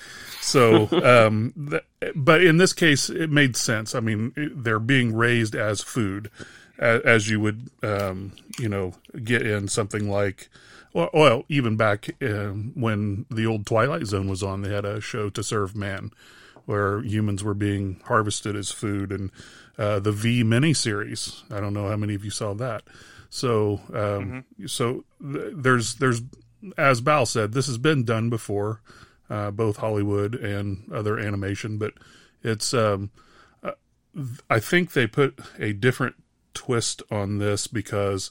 [0.41, 3.95] So, um, th- but in this case, it made sense.
[3.97, 6.31] I mean, they're being raised as food,
[6.79, 10.49] as, as you would, um, you know, get in something like,
[10.93, 15.01] well, well even back um when the old Twilight Zone was on, they had a
[15.01, 16.11] show to serve man,
[16.67, 19.31] where humans were being harvested as food, and
[19.79, 21.43] uh, the V miniseries.
[21.53, 22.83] I don't know how many of you saw that.
[23.31, 26.23] So, um, so th- there's there's
[26.77, 28.81] as Bal said, this has been done before,
[29.31, 31.95] uh, both Hollywood and other animation, but
[32.43, 33.11] it's um,
[33.63, 33.73] uh,
[34.49, 36.17] I think they put a different
[36.55, 38.31] twist on this because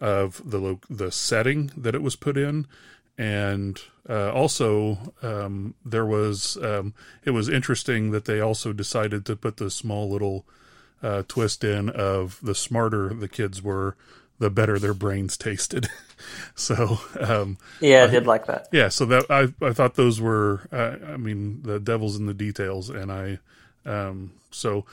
[0.00, 2.66] of the lo- the setting that it was put in,
[3.16, 6.94] and uh, also um, there was um,
[7.24, 10.44] it was interesting that they also decided to put the small little
[11.02, 13.96] uh, twist in of the smarter the kids were,
[14.38, 15.88] the better their brains tasted.
[16.54, 18.68] so um, Yeah, I did like that.
[18.72, 22.34] yeah, so that I I thought those were uh, I mean the devil's in the
[22.34, 23.38] details, and I
[23.84, 24.84] um so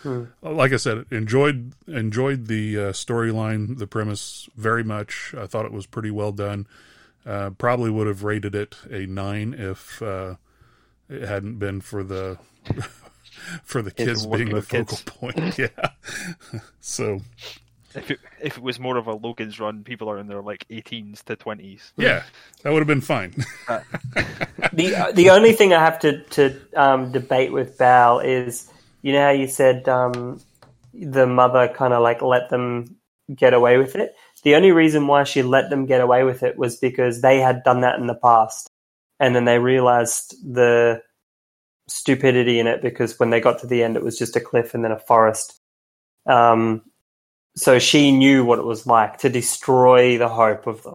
[0.41, 5.33] like I said enjoyed enjoyed the uh, storyline, the premise very much.
[5.37, 6.67] I thought it was pretty well done.
[7.25, 10.35] Uh, probably would have rated it a nine if uh,
[11.09, 12.37] it hadn't been for the
[13.63, 15.01] for the kids being the focal kids.
[15.05, 15.57] point.
[15.57, 15.67] Yeah,
[16.79, 17.19] so
[17.93, 20.65] If it, if it was more of a Logan's run, people are in their like
[20.69, 21.91] 18s to 20s.
[21.97, 22.23] yeah,
[22.63, 23.33] that would have been fine.
[24.73, 29.23] the the only thing I have to to um, debate with Bal is you know
[29.23, 30.39] how you said um,
[30.93, 32.97] the mother kind of like let them
[33.33, 34.15] get away with it.
[34.43, 37.63] The only reason why she let them get away with it was because they had
[37.63, 38.69] done that in the past,
[39.19, 41.01] and then they realized the
[41.87, 44.73] stupidity in it because when they got to the end, it was just a cliff
[44.73, 45.59] and then a forest.
[46.25, 46.83] Um,
[47.55, 50.93] so she knew what it was like to destroy the hope of them,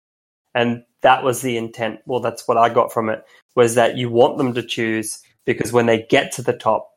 [0.55, 2.01] and that was the intent.
[2.07, 5.73] Well, that's what I got from it was that you want them to choose because
[5.73, 6.94] when they get to the top,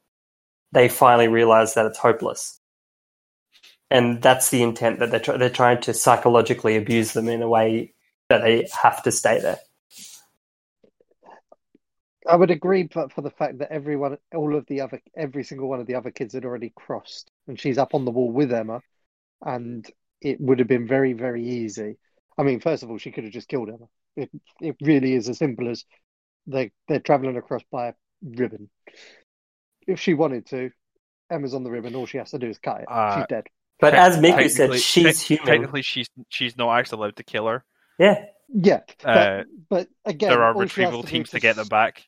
[0.72, 2.60] they finally realize that it's hopeless.
[3.90, 7.94] And that's the intent that they're, they're trying to psychologically abuse them in a way
[8.30, 9.60] that they have to stay there.
[12.28, 15.70] I would agree, but for the fact that everyone, all of the other, every single
[15.70, 18.52] one of the other kids had already crossed, and she's up on the wall with
[18.52, 18.82] Emma,
[19.46, 19.90] and
[20.22, 21.98] it would have been very, very easy.
[22.38, 23.88] I mean, first of all, she could have just killed Emma.
[24.18, 24.30] It
[24.62, 25.86] it really is as simple as
[26.48, 28.70] they they're traveling across by a ribbon.
[29.88, 30.72] If she wanted to,
[31.32, 31.96] Emma's on the ribbon.
[31.96, 32.88] All she has to do is cut it.
[32.90, 33.48] Uh, she's dead.
[33.80, 35.46] But Tec- as Miku said, she's tec- human.
[35.46, 37.64] Technically, she's she's not actually allowed to kill her.
[38.00, 38.26] Yeah.
[38.50, 41.42] Yeah, but, Uh, but again, there are all she has retrieval to teams to to
[41.42, 42.06] get them back.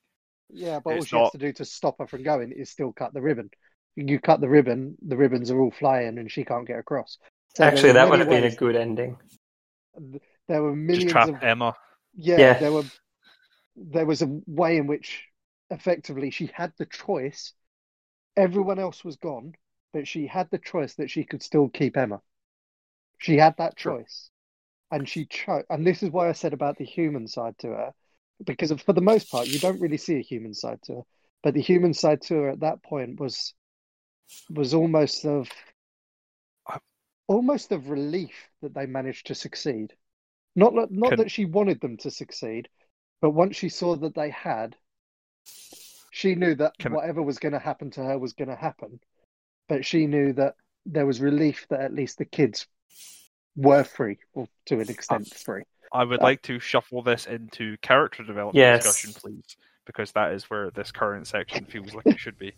[0.50, 2.94] Yeah, but all It's she has to do to stop her from going is still
[2.94, 3.50] cut the ribbon.
[3.98, 7.18] You cut the ribbon, the ribbons are all flying, and she can't get across.
[7.58, 9.18] So Actually, that would have been a good ending.
[10.48, 11.76] There were Just millions trap of Emma.
[12.16, 12.54] yeah, Yeah.
[12.60, 12.86] There were
[13.76, 15.26] there was a way in which
[15.70, 17.54] effectively she had the choice.
[18.38, 19.54] Everyone else was gone,
[19.94, 22.22] but she had the choice that she could still keep Emma.
[23.18, 24.30] She had that choice,
[24.92, 25.64] and she chose.
[25.70, 27.94] And this is why I said about the human side to her,
[28.46, 31.02] because for the most part, you don't really see a human side to her.
[31.44, 33.54] But the human side to her at that point was
[34.50, 35.50] was almost of
[37.28, 39.94] almost of relief that they managed to succeed.
[40.56, 42.70] Not not Can- that she wanted them to succeed,
[43.22, 44.76] but once she saw that they had,
[46.20, 49.00] she knew that Can- whatever was going to happen to her was going to happen.
[49.70, 50.56] But she knew that
[50.86, 52.68] there was relief that at least the kids
[53.56, 55.64] were free, or to an extent free.
[55.94, 58.84] I would Uh, like to shuffle this into character development Yes.
[58.84, 59.56] discussion, please,
[59.86, 62.52] because that is where this current section feels like it should be.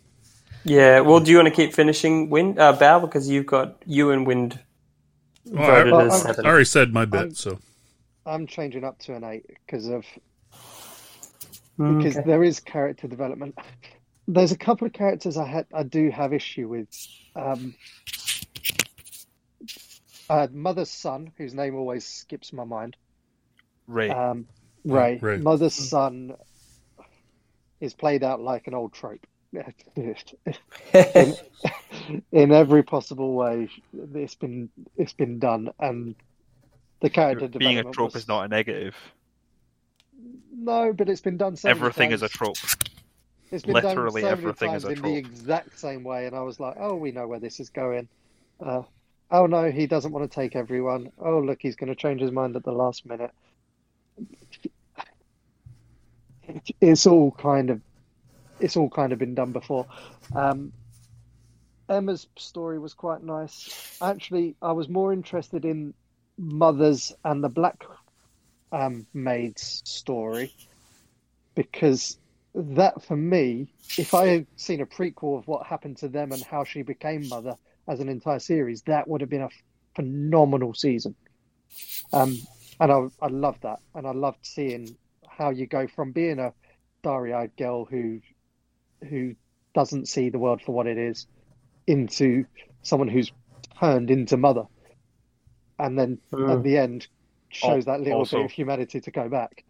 [0.64, 1.00] Yeah.
[1.00, 4.26] Well, do you want to keep finishing Wind uh, Bal because you've got you and
[4.26, 4.58] Wind
[5.46, 6.46] Well, voted I- as I- seven.
[6.46, 7.58] I already said my bit, I'm- so
[8.26, 10.04] I'm changing up to an eight because of
[11.78, 12.26] because okay.
[12.26, 13.56] there is character development.
[14.28, 16.88] There's a couple of characters I had I do have issue with.
[17.34, 17.74] Um,
[20.28, 22.96] uh, Mother's son, whose name always skips my mind.
[23.86, 24.10] Ray.
[24.10, 24.46] Um,
[24.84, 25.18] Ray.
[25.20, 25.38] Ray.
[25.38, 26.34] Mother's son
[27.80, 29.26] is played out like an old trope.
[30.94, 31.36] in,
[32.32, 33.68] in every possible way,
[34.14, 36.14] it's been it's been done, and
[37.02, 38.96] the character Being a trope was- is not a negative.
[40.62, 42.56] No, but it's been done so many Everything is a trope.
[43.50, 46.26] It's been Literally done so many everything times is a in the exact same way,
[46.26, 48.08] and I was like, "Oh, we know where this is going."
[48.64, 48.82] Uh,
[49.30, 51.10] oh no, he doesn't want to take everyone.
[51.18, 53.32] Oh look, he's going to change his mind at the last minute.
[56.80, 57.80] It's all kind of,
[58.60, 59.86] it's all kind of been done before.
[60.34, 60.72] Um,
[61.88, 63.98] Emma's story was quite nice.
[64.00, 65.92] Actually, I was more interested in
[66.38, 67.82] Mother's and the Black
[68.72, 70.52] um, Maid's story
[71.54, 72.18] because
[72.54, 76.42] that for me, if I had seen a prequel of what happened to them and
[76.42, 77.54] how she became mother
[77.86, 79.50] as an entire series, that would have been a
[79.94, 81.14] phenomenal season.
[82.12, 82.46] Um,
[82.80, 84.96] and I, I loved that, and I loved seeing
[85.28, 86.52] how you go from being a
[87.00, 88.20] starry-eyed girl who,
[89.08, 89.34] who
[89.74, 91.26] doesn't see the world for what it is
[91.86, 92.44] into
[92.82, 93.32] someone who's
[93.78, 94.64] turned into mother,
[95.78, 96.52] and then Mm.
[96.52, 97.06] at the end
[97.52, 99.64] shows that little also- bit of humanity to go back.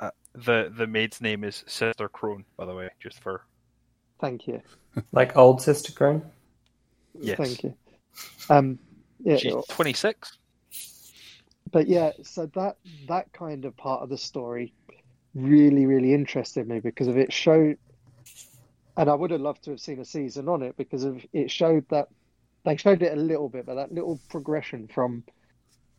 [0.00, 3.42] Uh, the the maid's name is Sister Crone, by the way, just for
[4.20, 4.60] Thank you.
[5.12, 6.22] Like old Sister Crone.
[7.18, 7.36] Yes.
[7.36, 7.74] Thank you.
[8.48, 8.78] Um,
[9.20, 10.38] yeah, she's twenty six.
[11.72, 12.76] but yeah, so that
[13.08, 14.72] that kind of part of the story
[15.34, 17.76] really, really interested me because of it showed,
[18.96, 21.50] and I would have loved to have seen a season on it because of it
[21.50, 22.08] showed that
[22.64, 25.24] they showed it a little bit, but that little progression from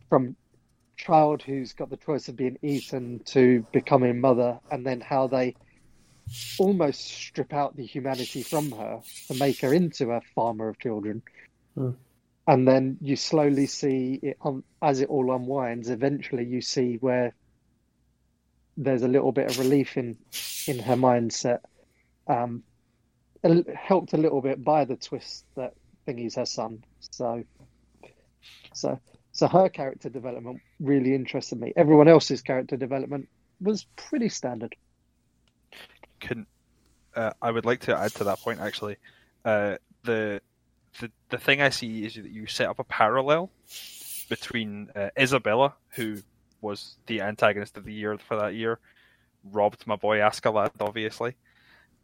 [0.09, 0.35] from
[0.97, 5.55] child who's got the choice of being eaten to becoming mother, and then how they
[6.57, 11.21] almost strip out the humanity from her to make her into a farmer of children.
[12.47, 14.37] And then you slowly see it
[14.81, 17.33] as it all unwinds eventually you see where
[18.77, 20.17] there's a little bit of relief in
[20.67, 21.59] in her mindset
[22.27, 22.63] um
[23.75, 25.73] helped a little bit by the twist that
[26.07, 26.83] thingy's her son.
[26.99, 27.43] So
[28.73, 28.99] so
[29.35, 33.27] so her character development really interested me everyone else's character development
[33.61, 34.75] was pretty standard
[36.19, 36.47] Can
[37.15, 38.97] uh, I would like to add to that point actually.
[39.43, 40.41] Uh, the
[40.99, 43.49] the the thing I see is that you set up a parallel
[44.29, 46.17] between uh, Isabella, who
[46.61, 48.79] was the antagonist of the year for that year,
[49.51, 51.35] robbed my boy Askeladd, obviously.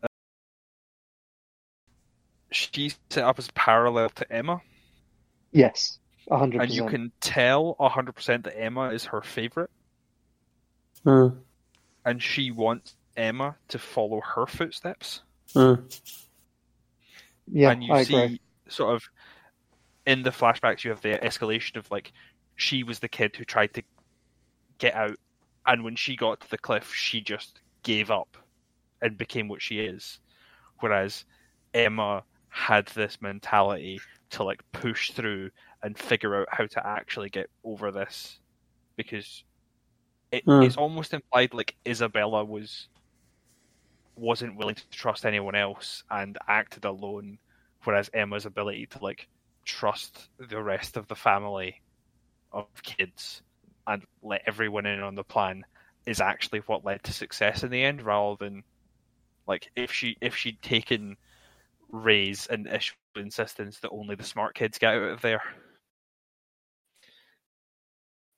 [0.04, 0.08] Uh,
[2.52, 4.62] she's set up as parallel to Emma,
[5.52, 6.00] yes
[6.30, 9.70] 100% and you can tell hundred percent that Emma is her favorite,
[11.06, 11.38] Mm.
[12.06, 15.22] and she wants Emma to follow her footsteps.
[15.56, 15.84] Mm.
[17.52, 19.04] yeah and you i see agree sort of
[20.06, 22.14] in the flashbacks you have the escalation of like
[22.56, 23.84] she was the kid who tried to
[24.78, 25.18] get out
[25.66, 28.38] and when she got to the cliff she just gave up
[29.02, 30.20] and became what she is
[30.80, 31.26] whereas
[31.74, 34.00] emma had this mentality
[34.30, 35.50] to like push through
[35.84, 38.40] and figure out how to actually get over this
[38.96, 39.44] because
[40.32, 40.62] it, Hmm.
[40.62, 42.88] it's almost implied like isabella was
[44.16, 47.38] wasn't willing to trust anyone else and acted alone
[47.84, 49.28] whereas Emma's ability to like
[49.66, 51.82] trust the rest of the family
[52.52, 53.42] of kids
[53.88, 55.66] and let everyone in on the plan
[56.06, 58.64] is actually what led to success in the end rather than
[59.48, 61.16] like if she if she'd taken
[61.90, 65.42] Ray's initial insistence that only the smart kids get out of there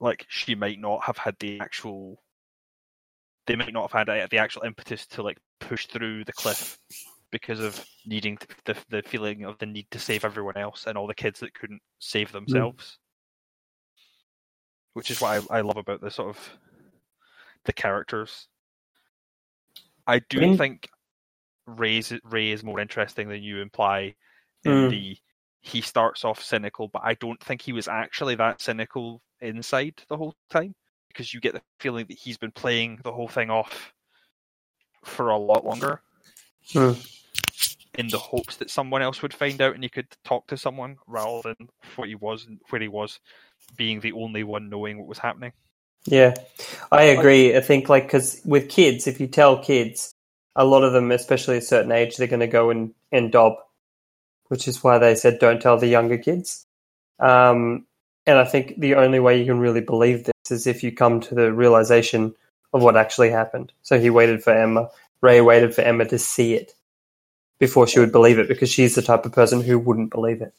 [0.03, 2.21] like she might not have had the actual
[3.47, 6.77] they might not have had the actual impetus to like push through the cliff
[7.31, 10.97] because of needing to, the the feeling of the need to save everyone else and
[10.97, 12.99] all the kids that couldn't save themselves.
[14.93, 16.49] Which is what I, I love about the sort of
[17.65, 18.47] the characters.
[20.05, 20.89] I do mean- think
[21.65, 24.15] Ray's Ray is more interesting than you imply
[24.65, 24.89] in Mm.
[24.91, 25.17] the
[25.61, 30.17] he starts off cynical, but I don't think he was actually that cynical inside the
[30.17, 30.73] whole time
[31.09, 33.93] because you get the feeling that he's been playing the whole thing off
[35.05, 36.01] for a lot longer
[36.71, 36.93] Hmm.
[37.97, 40.97] in the hopes that someone else would find out and he could talk to someone
[41.07, 43.19] rather than what he was where he was
[43.77, 45.53] being the only one knowing what was happening.
[46.05, 46.35] Yeah,
[46.91, 47.55] I agree.
[47.55, 50.13] I think like because with kids, if you tell kids,
[50.55, 53.55] a lot of them, especially a certain age, they're going to go and and dob,
[54.49, 56.65] which is why they said don't tell the younger kids.
[57.19, 57.87] Um,
[58.25, 61.19] and I think the only way you can really believe this is if you come
[61.21, 62.35] to the realization
[62.73, 63.71] of what actually happened.
[63.81, 64.89] So he waited for Emma.
[65.21, 66.73] Ray waited for Emma to see it
[67.59, 70.53] before she would believe it because she's the type of person who wouldn't believe it.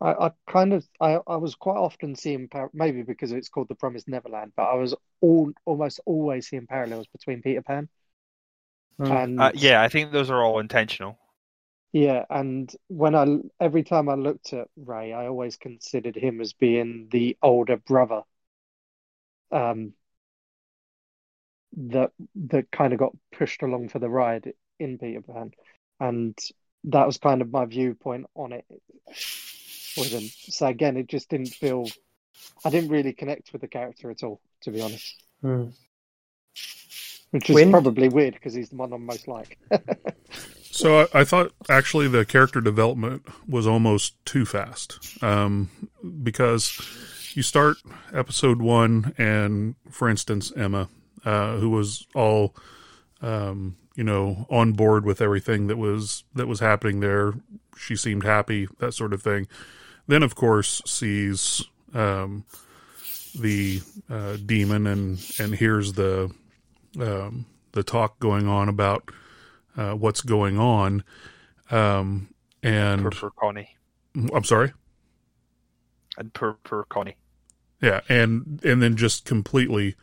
[0.00, 3.68] I, I kind of I, I was quite often seeing par- maybe because it's called
[3.68, 7.88] the Promised Neverland, but I was all almost always seeing parallels between Peter Pan
[8.98, 11.18] and Uh, yeah, I think those are all intentional.
[11.94, 13.24] Yeah, and when I
[13.60, 18.22] every time I looked at Ray, I always considered him as being the older brother,
[19.52, 19.92] um,
[21.76, 25.52] that that kind of got pushed along for the ride in Peter Pan,
[26.00, 26.36] and
[26.82, 28.64] that was kind of my viewpoint on it
[29.96, 30.24] with him.
[30.50, 31.86] So again, it just didn't feel.
[32.64, 35.14] I didn't really connect with the character at all, to be honest.
[35.42, 35.66] Hmm.
[37.30, 39.60] Which is When- probably weird because he's the one I'm most like.
[40.74, 45.70] So I, I thought actually the character development was almost too fast, um,
[46.24, 46.80] because
[47.34, 47.76] you start
[48.12, 50.88] episode one, and for instance, Emma,
[51.24, 52.56] uh, who was all,
[53.22, 57.34] um, you know, on board with everything that was that was happening there.
[57.78, 59.46] She seemed happy, that sort of thing.
[60.08, 61.62] Then, of course, sees
[61.94, 62.44] um,
[63.38, 66.34] the uh, demon and and hears the
[66.98, 69.08] um, the talk going on about
[69.76, 71.04] uh, what's going on.
[71.70, 72.28] Um,
[72.62, 73.76] and per, poor Conny.
[74.32, 74.72] I'm sorry.
[76.16, 77.16] And per poor Conny.
[77.80, 79.96] Yeah, and and then just completely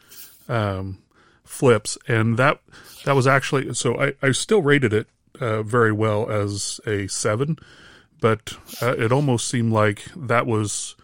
[0.47, 0.99] um,
[1.43, 2.61] flips, and that
[3.05, 5.07] that was actually so I, I still rated it
[5.39, 7.57] uh, very well as a seven,
[8.19, 10.95] but uh, it almost seemed like that was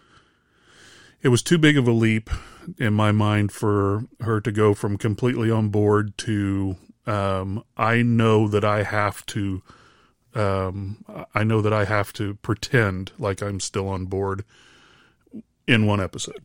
[1.22, 2.30] it was too big of a leap
[2.78, 6.76] in my mind for her to go from completely on board to
[7.08, 9.62] um, I know that I have to
[10.34, 11.04] um,
[11.34, 14.44] I know that I have to pretend like I'm still on board
[15.66, 16.44] in one episode.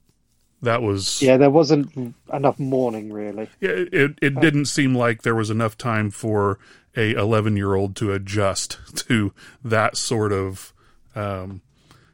[0.61, 3.49] That was Yeah, there wasn't enough mourning really.
[3.59, 6.57] yeah, it it didn't seem like there was enough time for
[6.95, 9.33] a 11 year old to adjust to
[9.63, 10.73] that sort of
[11.15, 11.61] um,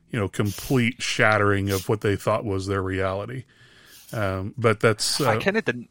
[0.09, 3.43] you know complete shattering of what they thought was their reality.
[4.11, 5.89] Um, but that's I uh, kind of didn't.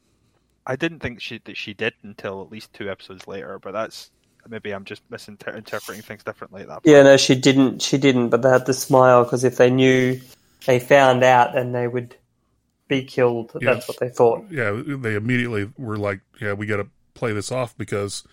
[0.69, 3.59] I didn't think she that she did until at least two episodes later.
[3.59, 4.11] But that's
[4.49, 6.83] maybe I'm just misinterpreting things differently at that.
[6.85, 6.87] Point.
[6.87, 7.83] Yeah, no, she didn't.
[7.83, 8.29] She didn't.
[8.29, 10.21] But they had to smile because if they knew,
[10.67, 12.15] they found out, then they would
[12.87, 13.51] be killed.
[13.61, 13.75] Yeah.
[13.75, 14.47] That's what they thought.
[14.51, 18.25] yeah, they immediately were like, yeah, we got to play this off because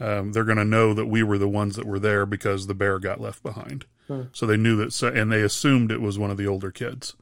[0.00, 2.74] um, they're going to know that we were the ones that were there because the
[2.74, 3.84] bear got left behind.
[4.08, 4.22] Hmm.
[4.32, 7.14] So they knew that, so, and they assumed it was one of the older kids.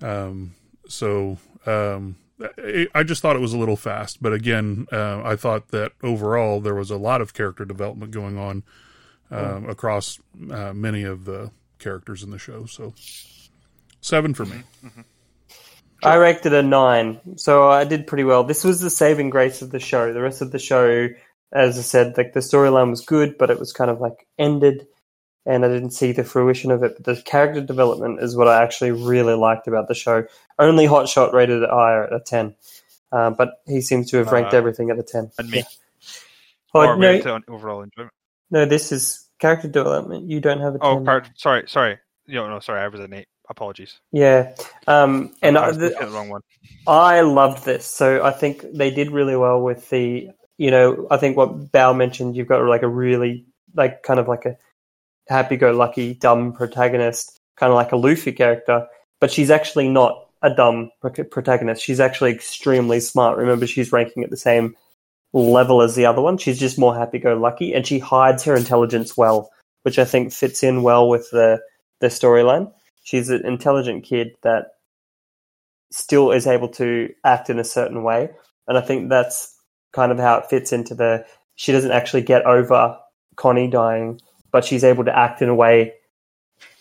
[0.00, 0.54] Um,
[0.88, 5.36] so um, I, I just thought it was a little fast, but again, uh, I
[5.36, 8.62] thought that overall there was a lot of character development going on
[9.30, 10.18] um, across
[10.50, 12.66] uh, many of the characters in the show.
[12.66, 12.94] So
[14.00, 14.62] seven for me.
[16.02, 18.44] I ranked it a nine, so I did pretty well.
[18.44, 20.12] This was the saving grace of the show.
[20.12, 21.08] The rest of the show,
[21.52, 24.86] as I said, like the storyline was good, but it was kind of like ended,
[25.46, 26.94] and I didn't see the fruition of it.
[26.96, 30.24] But the character development is what I actually really liked about the show.
[30.58, 32.54] Only Hotshot rated it higher at a ten,
[33.12, 35.30] uh, but he seems to have ranked Uh, everything at a ten.
[35.38, 35.58] And me.
[35.58, 35.64] Yeah.
[36.74, 38.12] Or no, to overall enjoyment.
[38.50, 40.28] no, this is character development.
[40.28, 40.88] You don't have a ten.
[40.88, 41.98] Oh, part, sorry, sorry.
[42.26, 42.80] No, no, sorry.
[42.80, 43.28] I was an eight.
[43.50, 44.00] Apologies.
[44.10, 44.54] Yeah,
[44.86, 46.40] um, and I I, the, the wrong one.
[46.86, 47.84] I loved this.
[47.84, 51.92] So I think they did really well with the, you know, I think what Bal
[51.92, 54.56] mentioned, you've got like a really, like, kind of like a
[55.28, 58.86] happy go lucky, dumb protagonist, kind of like a Luffy character,
[59.20, 61.82] but she's actually not a dumb pro- protagonist.
[61.82, 63.38] She's actually extremely smart.
[63.38, 64.76] Remember, she's ranking at the same
[65.32, 66.38] level as the other one.
[66.38, 69.50] She's just more happy go lucky and she hides her intelligence well,
[69.82, 71.60] which I think fits in well with the,
[72.00, 72.72] the storyline.
[73.02, 74.66] She's an intelligent kid that
[75.90, 78.30] still is able to act in a certain way.
[78.68, 79.54] And I think that's
[79.92, 81.24] kind of how it fits into the
[81.56, 82.98] she doesn't actually get over
[83.36, 84.20] Conny dying,
[84.54, 85.94] but she's able to act in a way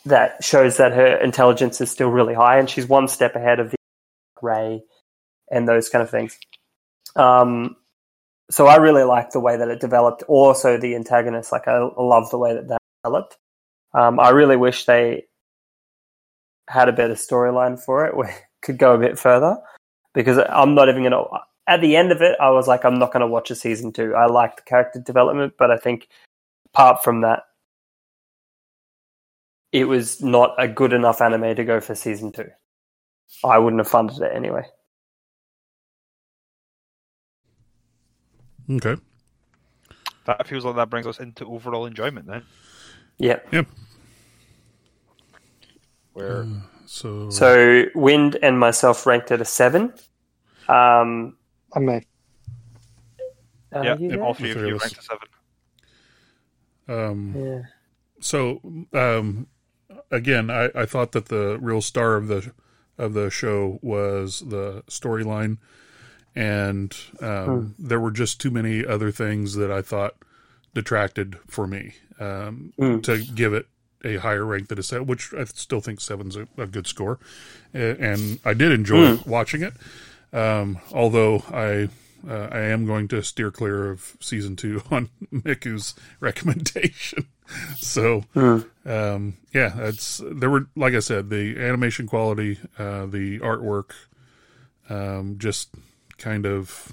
[0.05, 3.71] that shows that her intelligence is still really high and she's one step ahead of
[3.71, 3.77] the
[4.43, 4.83] Ray
[5.49, 6.37] and those kind of things.
[7.15, 7.75] Um,
[8.51, 10.21] so I really like the way that it developed.
[10.27, 13.37] Also, the antagonist, like I love the way that that developed.
[13.91, 15.23] Um, I really wish they
[16.69, 19.57] had a better storyline for it, where could go a bit further.
[20.13, 21.23] Because I'm not even gonna.
[21.65, 24.13] At the end of it, I was like, I'm not gonna watch a season two.
[24.13, 26.07] I like the character development, but I think
[26.67, 27.45] apart from that,
[29.73, 32.47] it was not a good enough anime to go for season two.
[33.43, 34.63] I wouldn't have funded it anyway.
[38.69, 38.95] Okay.
[40.25, 42.43] That feels like that brings us into overall enjoyment then,
[43.17, 43.47] Yep.
[43.51, 43.67] Yep.
[46.13, 46.47] where
[46.85, 49.93] So, So Wind and myself ranked at a seven.
[50.69, 51.35] Um,
[51.75, 52.01] I may.
[53.75, 55.27] uh, yeah, you all three of you ranked a seven.
[56.87, 57.61] um, Yeah.
[58.21, 58.61] so
[58.93, 59.47] um,
[60.11, 62.51] again, I, I thought that the real star of the
[62.97, 65.57] of the show was the storyline,
[66.35, 70.15] and um, there were just too many other things that I thought
[70.73, 73.03] detracted for me um, Mm.
[73.03, 73.67] to give it
[74.03, 77.19] a higher rank than a set, which I still think seven's a, a good score,
[77.73, 79.73] and I did enjoy watching it.
[80.31, 81.89] Um, although I
[82.27, 87.27] uh, I am going to steer clear of season two on Miku's recommendation.
[87.77, 88.23] so
[88.85, 93.91] um, yeah, that's there were like I said, the animation quality, uh, the artwork,
[94.89, 95.69] um, just
[96.17, 96.91] kind of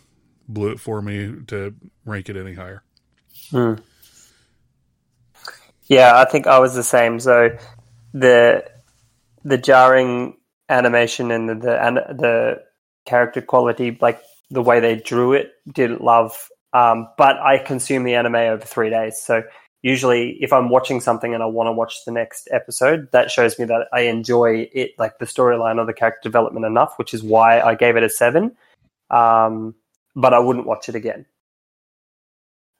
[0.48, 1.74] blew it for me to
[2.05, 2.82] rank it any higher.
[5.86, 7.18] Yeah, I think I was the same.
[7.20, 7.57] So
[8.12, 8.64] the
[9.44, 10.36] the jarring
[10.68, 12.62] animation and the the, an- the
[13.07, 14.20] character quality, like
[14.51, 16.36] the way they drew it, didn't love.
[16.72, 19.20] Um, but I consume the anime over three days.
[19.20, 19.42] So
[19.83, 23.59] usually, if I'm watching something and I want to watch the next episode, that shows
[23.59, 27.22] me that I enjoy it, like the storyline or the character development enough, which is
[27.22, 28.57] why I gave it a seven.
[29.11, 29.74] Um,
[30.14, 31.26] but I wouldn't watch it again.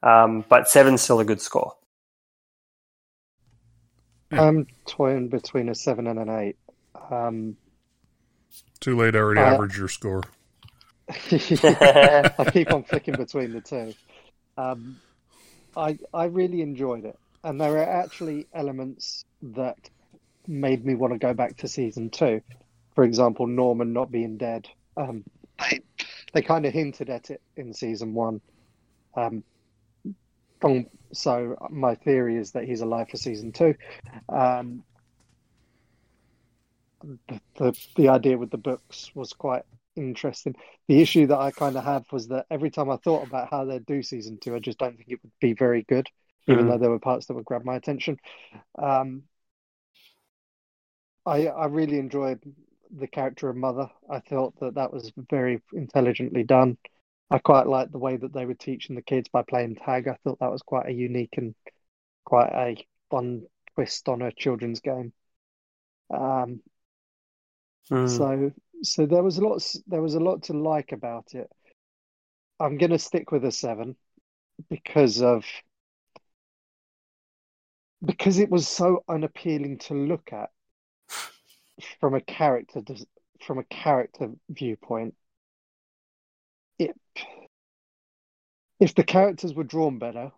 [0.03, 1.75] Um, but seven's still a good score.
[4.33, 6.57] I'm toying between a seven and an eight.
[7.11, 7.57] Um,
[8.81, 9.17] Too late.
[9.17, 10.23] I already Uh, averaged your score.
[11.09, 13.93] I keep on flicking between the two.
[14.57, 15.01] Um,
[15.77, 19.91] I I really enjoyed it, and there are actually elements that
[20.47, 22.43] made me want to go back to season two.
[22.95, 24.69] For example, Norman not being dead.
[24.97, 25.25] Um,
[25.59, 25.81] they
[26.33, 28.41] they kind of hinted at it in season one.
[29.15, 29.45] Um,
[30.63, 33.75] um, so my theory is that he's alive for season two.
[34.29, 34.85] Um,
[37.03, 39.63] the, the the idea with the books was quite
[39.97, 40.55] interesting.
[40.89, 43.65] The issue that I kind of have was that every time I thought about how
[43.65, 46.09] they'd do season two, I just don't think it would be very good,
[46.47, 46.69] even Mm.
[46.69, 48.19] though there were parts that would grab my attention.
[48.79, 49.25] Um,
[51.27, 52.41] I I really enjoyed
[52.91, 53.89] the character of Mother.
[54.11, 56.77] I thought that that was very intelligently done.
[57.31, 60.09] I quite liked the way that they were teaching the kids by playing tag.
[60.09, 61.55] I thought that was quite a unique and
[62.25, 65.13] quite a fun twist on a children's game.
[66.11, 66.63] Um,
[67.91, 68.31] Mm.
[68.31, 71.51] so so there was a lot there was a lot to like about it.
[72.59, 73.97] I'm gonna stick with a seven
[74.69, 75.45] because of
[78.05, 80.51] because it was so unappealing to look at
[82.01, 82.83] from a character
[83.45, 85.15] from a character viewpoint.
[86.79, 86.97] It
[88.79, 90.33] if the characters were drawn better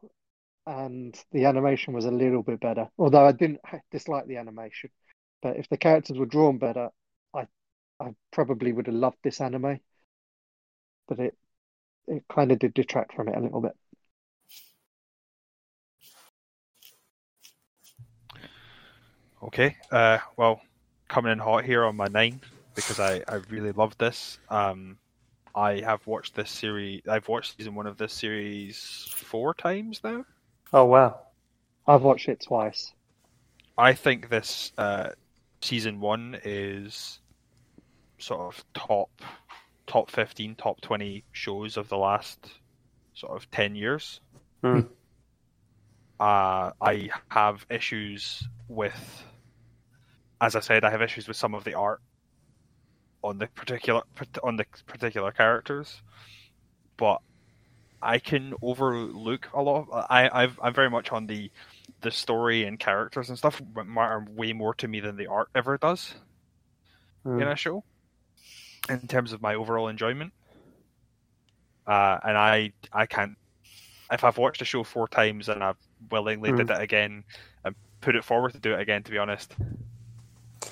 [0.66, 4.90] and the animation was a little bit better, although I didn't dislike the animation,
[5.43, 6.90] but if the characters were drawn better,
[8.01, 9.80] I I probably would have loved this anime.
[11.09, 11.36] But it
[12.09, 13.76] it kind of did detract from it a little bit.
[19.43, 19.76] Okay.
[19.90, 20.61] Uh, well,
[21.09, 22.40] coming in hot here on my nine
[22.74, 24.38] because I, I really love this.
[24.49, 24.99] Um,
[25.55, 27.03] I have watched this series.
[27.09, 30.24] I've watched season one of this series four times now.
[30.72, 31.20] Oh wow.
[31.86, 32.93] I've watched it twice.
[33.76, 35.11] I think this uh,
[35.61, 37.18] season one is
[38.23, 39.11] sort of top
[39.87, 42.39] top fifteen, top twenty shows of the last
[43.14, 44.20] sort of ten years.
[44.62, 44.81] Hmm.
[46.20, 49.25] Uh, I have issues with,
[50.41, 52.01] as I said, I have issues with some of the art
[53.25, 54.03] on the particular
[54.43, 56.01] on the particular characters,
[56.97, 57.20] but
[58.01, 59.89] I can overlook a lot.
[59.91, 61.51] Of, I I've, I'm very much on the
[62.03, 65.77] the story and characters and stuff matter way more to me than the art ever
[65.79, 66.14] does
[67.25, 67.41] Mm.
[67.41, 67.85] in a show
[68.89, 70.33] in terms of my overall enjoyment.
[71.87, 73.37] Uh, and I I can't
[74.11, 75.76] if I've watched a show four times and I've
[76.11, 76.59] willingly Mm.
[76.59, 77.24] did it again
[77.64, 79.55] and put it forward to do it again to be honest.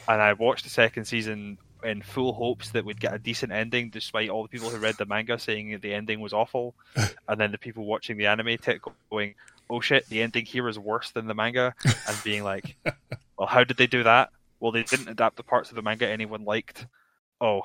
[0.09, 3.89] And I watched the second season in full hopes that we'd get a decent ending
[3.91, 6.75] despite all the people who read the manga saying the ending was awful
[7.29, 8.81] and then the people watching the anime tech
[9.11, 9.35] going,
[9.71, 12.77] Oh shit, the ending here is worse than the manga and being like
[13.39, 14.29] Well how did they do that?
[14.61, 16.87] Well they didn't adapt the parts of the manga anyone liked.
[17.41, 17.63] Oh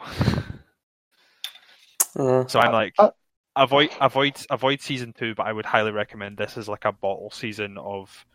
[2.17, 2.45] Yeah.
[2.47, 3.11] so I'm like, Uh,
[3.55, 7.31] avoid avoid avoid season two, but I would highly recommend this as like a bottle
[7.31, 8.25] season of.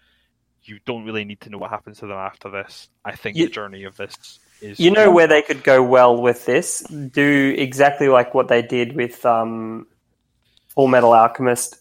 [0.62, 2.90] You don't really need to know what happens to them after this.
[3.02, 4.14] I think You- the journey of this
[4.60, 4.78] is.
[4.78, 6.80] You know where they could go well with this?
[6.80, 9.86] Do exactly like what they did with um,
[10.74, 11.76] Full Metal Alchemist.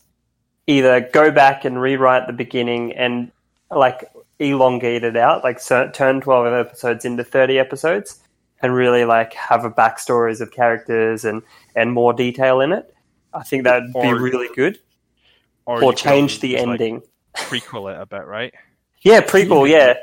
[0.66, 3.34] Either go back and rewrite the beginning and
[3.70, 4.05] like
[4.39, 8.22] elongate it out, like turn twelve episodes into thirty episodes,
[8.62, 11.41] and really like have a backstories of characters and
[11.76, 12.93] and more detail in it.
[13.34, 14.80] I think that'd be really good.
[15.66, 17.01] or, Or, change the just, like, ending.
[17.36, 18.53] prequel it a bit, right?
[19.01, 19.70] Yeah, prequel.
[19.70, 19.93] Yeah,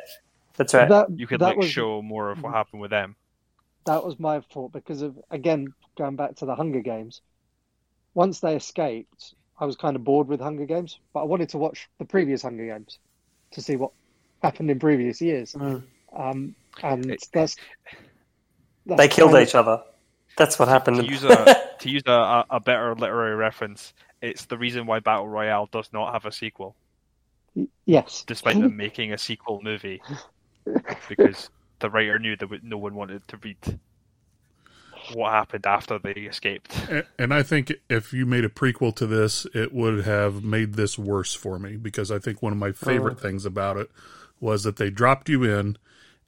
[0.56, 0.88] that's right.
[0.88, 3.16] That You could that like was show more of what happened with them.
[3.84, 5.66] that was my thought because of again
[5.98, 7.20] going back to the Hunger Games.
[8.14, 11.58] Once they escaped, I was kind of bored with Hunger Games, but I wanted to
[11.58, 12.98] watch the previous Hunger Games
[13.52, 13.90] to see what
[14.42, 15.52] happened in previous years.
[15.52, 15.82] Mm.
[16.16, 17.56] Um, and It- that's, that's
[18.86, 19.82] They killed kind of- each other.
[20.36, 20.98] That's what happened.
[20.98, 25.00] To use a to use a, a, a better literary reference, it's the reason why
[25.00, 26.76] Battle Royale does not have a sequel,
[27.86, 30.02] Yes, despite them making a sequel movie,
[31.08, 33.56] because the writer knew that no one wanted to read
[35.14, 36.76] what happened after they escaped.
[36.90, 40.74] And, and I think if you made a prequel to this, it would have made
[40.74, 43.22] this worse for me because I think one of my favorite oh.
[43.22, 43.90] things about it
[44.40, 45.78] was that they dropped you in,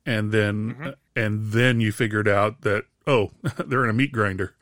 [0.07, 0.95] and then Mhm.
[1.17, 3.31] and then you figured out that oh
[3.67, 4.55] they're in a meat grinder.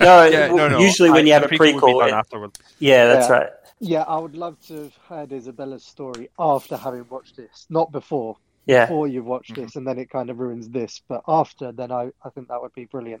[0.00, 0.78] No, Yeah, no, no.
[0.78, 2.60] usually when I- you have a prequel would be prequel, done it- afterwards.
[2.78, 3.34] yeah, that's Yeah.
[3.34, 3.50] right.
[3.80, 8.36] yeah, I would love to have heard Isabella's story after having watched this, not before.
[8.64, 11.90] Yeah, Before you've watched this, and then it kind of ruins this, but after, then
[11.90, 13.20] I, I think that would be brilliant.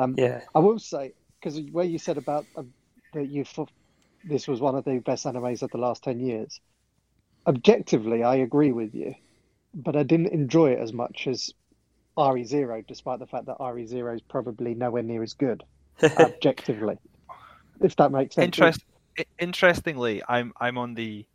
[0.00, 2.72] Um, yeah, I will say because where you said about um,
[3.14, 3.70] that you thought
[4.24, 6.60] this was one of the best animes of the last ten years.
[7.46, 9.14] Objectively, I agree with you,
[9.74, 11.52] but I didn't enjoy it as much as
[12.18, 15.62] RE Zero, despite the fact that RE Zero is probably nowhere near as good
[16.02, 16.96] objectively.
[17.80, 18.44] if that makes sense.
[18.46, 18.84] Interest,
[19.38, 21.26] interestingly, I'm I'm on the.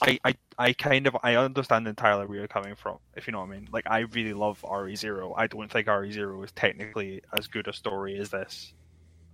[0.00, 3.40] I, I I kind of I understand entirely where you're coming from, if you know
[3.40, 3.68] what I mean.
[3.72, 5.34] Like I really love RE Zero.
[5.36, 8.74] I don't think RE Zero is technically as good a story as this.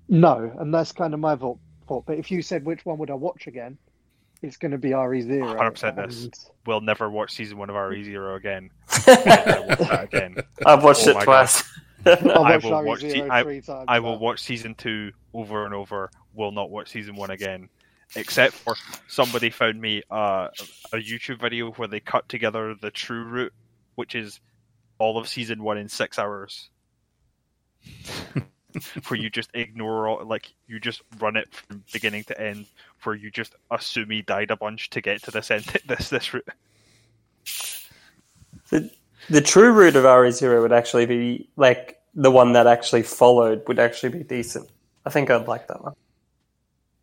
[0.08, 1.58] No, and that's kind of my thought.
[1.86, 2.06] thought.
[2.06, 3.76] But if you said which one would I watch again,
[4.42, 5.54] it's going to be RE Zero.
[5.54, 6.50] 100% this.
[6.66, 8.70] We'll never watch season one of RE Zero again.
[9.06, 10.36] I'll watch that again.
[10.64, 11.64] I've watched Oh it twice.
[12.06, 16.10] I'll I watch will watch Zero I- I will watch season two over and over.
[16.34, 17.68] Will not watch season one again,
[18.14, 18.74] except for
[19.08, 20.48] somebody found me uh,
[20.92, 23.52] a YouTube video where they cut together the true route,
[23.96, 24.38] which is
[24.98, 26.70] all of season one in six hours.
[29.08, 32.66] where you just ignore all, like you just run it from beginning to end,
[33.02, 36.34] where you just assume he died a bunch to get to this end, this this
[36.34, 36.48] route.
[38.70, 38.90] The,
[39.30, 43.66] the true route of RE Zero would actually be like the one that actually followed
[43.68, 44.68] would actually be decent.
[45.06, 45.94] I think I'd like that one.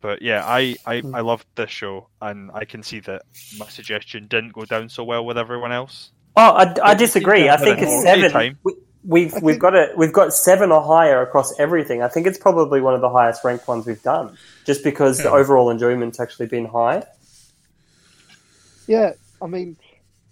[0.00, 1.14] But yeah, I, I, hmm.
[1.14, 3.22] I loved this show, and I can see that
[3.58, 6.12] my suggestion didn't go down so well with everyone else.
[6.36, 7.48] Oh, I, I disagree.
[7.48, 8.30] I think it's seven.
[8.30, 8.58] time-
[9.06, 9.96] we've I we've think- got it.
[9.96, 12.02] We've got seven or higher across everything.
[12.02, 15.30] I think it's probably one of the highest ranked ones we've done, just because the
[15.30, 17.04] overall enjoyment's actually been high.
[18.86, 19.76] Yeah, I mean,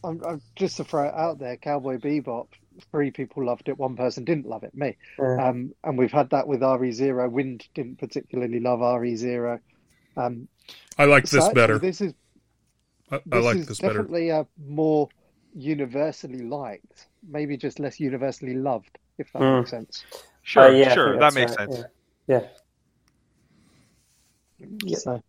[0.03, 1.57] I'm, I'm just to throw it out there.
[1.57, 2.49] Cowboy Bebop.
[2.91, 3.79] Three people loved it.
[3.79, 4.75] One person didn't love it.
[4.75, 4.97] Me.
[5.19, 5.49] Yeah.
[5.49, 7.29] Um, and we've had that with RE Zero.
[7.29, 9.61] Wind didn't particularly love RE Zero.
[10.17, 10.49] Um,
[10.99, 11.79] I like so this actually, better.
[11.79, 12.15] This is
[13.11, 14.03] I, I this like is this better.
[14.03, 15.09] definitely a more
[15.55, 19.59] universally liked, maybe just less universally loved, if that Mm.
[19.59, 20.05] makes sense.
[20.43, 21.85] Sure, Uh, yeah, sure, that makes right, sense.
[22.27, 22.41] Yeah.
[24.85, 24.97] Yeah.
[24.99, 25.23] So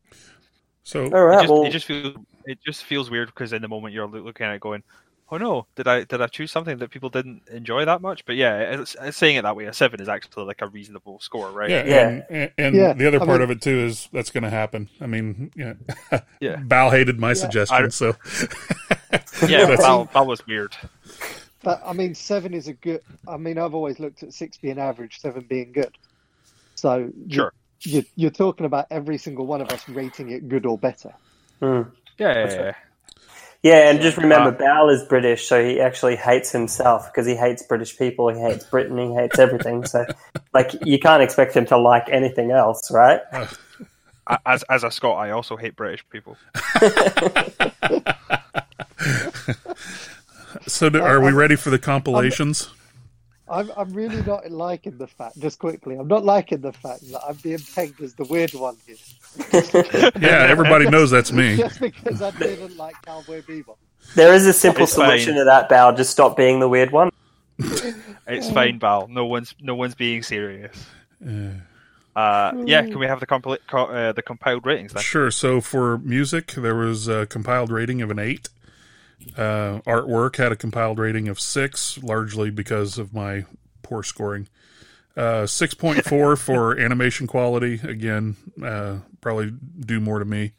[0.83, 2.15] So All It just, well, it just feels
[2.45, 4.83] it just feels weird because in the moment you're looking at it going,
[5.31, 8.35] "Oh no, did I did I choose something that people didn't enjoy that much?" But
[8.35, 11.49] yeah, it's, it's saying it that way, a seven is actually like a reasonable score,
[11.49, 11.69] right?
[11.71, 12.07] yeah, Yeah.
[12.07, 14.43] and, and, and Yeah, the other I part mean- of it too is that's going
[14.43, 14.89] to happen.
[15.01, 15.73] I mean, yeah,
[16.39, 16.57] Yeah.
[16.57, 17.33] Bal hated my Yeah.
[17.33, 18.07] suggestion, I- so
[19.47, 20.75] yeah, That's- that, that was weird.
[21.65, 23.01] But I mean, seven is a good.
[23.27, 25.93] I mean, I've always looked at six being average, seven being good.
[26.75, 27.51] So you- Sure.
[27.81, 31.11] you're, you're talking about every single one of us rating it good or better.
[31.61, 31.91] mm.
[32.17, 32.73] Yeah, yeah, That's yeah.
[33.63, 37.35] Yeah, and just remember, Uh, Bal is British, so he actually hates himself because he
[37.35, 39.85] hates British people, he hates Britain, he hates everything.
[39.87, 40.05] So,
[40.53, 43.21] like, you can't expect him to like anything else, right?
[44.45, 46.35] As as a Scot, I also hate British people.
[50.67, 52.69] so do, are we ready for the compilations?
[53.47, 57.21] I'm, I'm really not liking the fact, just quickly, I'm not liking the fact that
[57.27, 58.95] I'm being pegged as the weird one here.
[60.19, 61.57] yeah, everybody knows that's me.
[61.57, 63.75] Just because I didn't like Cowboy Bebop.
[64.15, 65.39] There is a simple It's solution fine.
[65.41, 65.95] to that, Bal.
[65.95, 67.11] Just stop being the weird one.
[67.59, 69.07] It's fine, Bal.
[69.09, 70.85] No one's no one's being serious.
[71.25, 71.49] Uh,
[72.15, 75.03] Uh, yeah, can we have the compil- co- uh, the compiled ratings then?
[75.03, 75.29] Sure.
[75.29, 78.47] So for music, there was a compiled rating of an eight.
[79.37, 83.45] Uh, artwork had a compiled rating of six, largely because of my
[83.81, 84.47] poor scoring.
[85.15, 87.79] Uh, six point four for animation quality.
[87.83, 90.51] Again, uh, probably do more to me.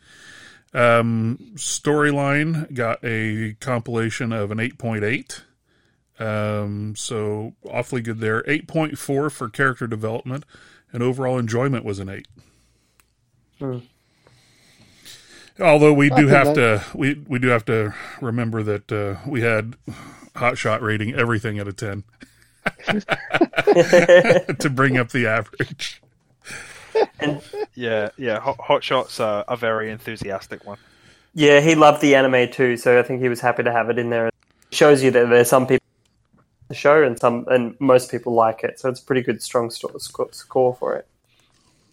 [0.75, 5.43] Um, storyline got a compilation of an eight point eight.
[6.19, 8.43] Um, so awfully good there.
[8.49, 10.45] Eight point four for character development,
[10.93, 12.27] and overall enjoyment was an eight.
[15.61, 19.41] Although we do have that- to, we we do have to remember that uh, we
[19.41, 19.77] had
[20.37, 22.05] Hot Shot rating everything at a ten
[22.89, 26.03] to bring up the average.
[27.75, 28.41] Yeah, yeah.
[28.41, 30.79] Hot, Hot Shot's uh, a very enthusiastic one.
[31.35, 33.99] Yeah, he loved the anime too, so I think he was happy to have it
[33.99, 34.29] in there.
[34.29, 34.35] It
[34.73, 35.85] shows you that there's some people
[36.69, 39.71] the show and some and most people like it, so it's a pretty good strong
[39.71, 41.07] sto- score for it.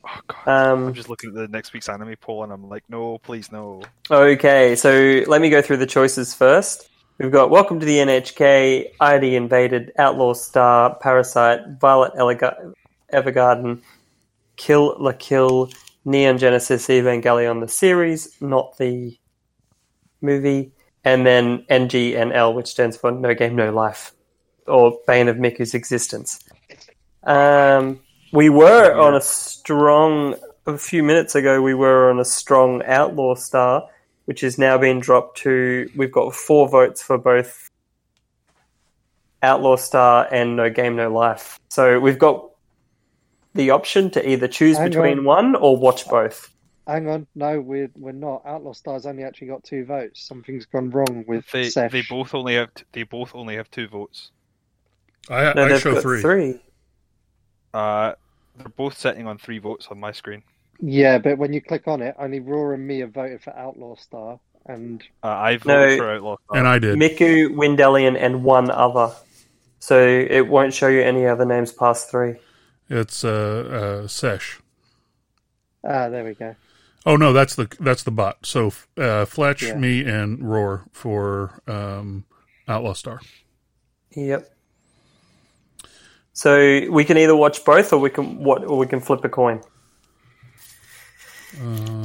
[0.06, 2.84] Oh god, Um, I'm just looking at the next week's anime poll and I'm like,
[2.90, 3.82] no, please, no.
[4.12, 6.90] Okay, so let me go through the choices first.
[7.20, 12.74] We've got Welcome to the NHK, ID Invaded, Outlaw Star, Parasite, Violet Elega-
[13.14, 13.82] Evergarden,
[14.58, 15.70] Kill La Kill,
[16.06, 19.18] Neon Genesis Evangelion, the series, not the
[20.22, 20.72] movie,
[21.06, 24.12] and then NGNL, which stands for No Game, No Life,
[24.68, 26.44] or Bane of Miku's Existence.
[27.24, 28.00] Um,
[28.34, 33.36] we were on a strong, a few minutes ago, we were on a strong Outlaw
[33.36, 33.88] Star
[34.26, 35.90] which has now been dropped to.
[35.98, 37.70] We've got four votes for both
[39.42, 41.60] Outlaw Star and No Game No Life.
[41.70, 42.50] So we've got
[43.54, 45.26] the option to either choose Hang between on.
[45.26, 46.50] one or watch both.
[46.88, 48.44] hang on, no, we're we're not.
[48.46, 50.26] Outlaw Stars only actually got two votes.
[50.26, 51.92] Something's gone wrong with They Sesh.
[51.92, 54.32] they both only have t- they both only have two votes.
[55.30, 56.22] I, No, I they've show got three.
[56.22, 56.62] three.
[57.74, 58.14] Uh,
[58.58, 60.44] they're both sitting on three votes on my screen.
[60.80, 63.96] Yeah, but when you click on it, only Roar and me have voted for Outlaw
[63.96, 65.98] Star, and Uh, I voted No.
[65.98, 66.38] for Outlaw.
[66.46, 66.58] Star.
[66.60, 66.98] And I did.
[67.00, 69.14] Miku, Windelian, and one other.
[69.80, 72.36] So it won't show you any other names past three.
[72.90, 74.60] It's uh, uh, Sesh.
[75.84, 76.56] ah, there we go.
[77.06, 78.46] Oh no, that's the that's the bot.
[78.46, 79.76] So uh, Fletch, Yeah.
[79.76, 82.26] me, and Roar for um,
[82.68, 83.20] Outlaw Star.
[84.12, 84.50] Yep.
[86.34, 89.30] So we can either watch both, or we can what, or we can flip a
[89.30, 89.62] coin.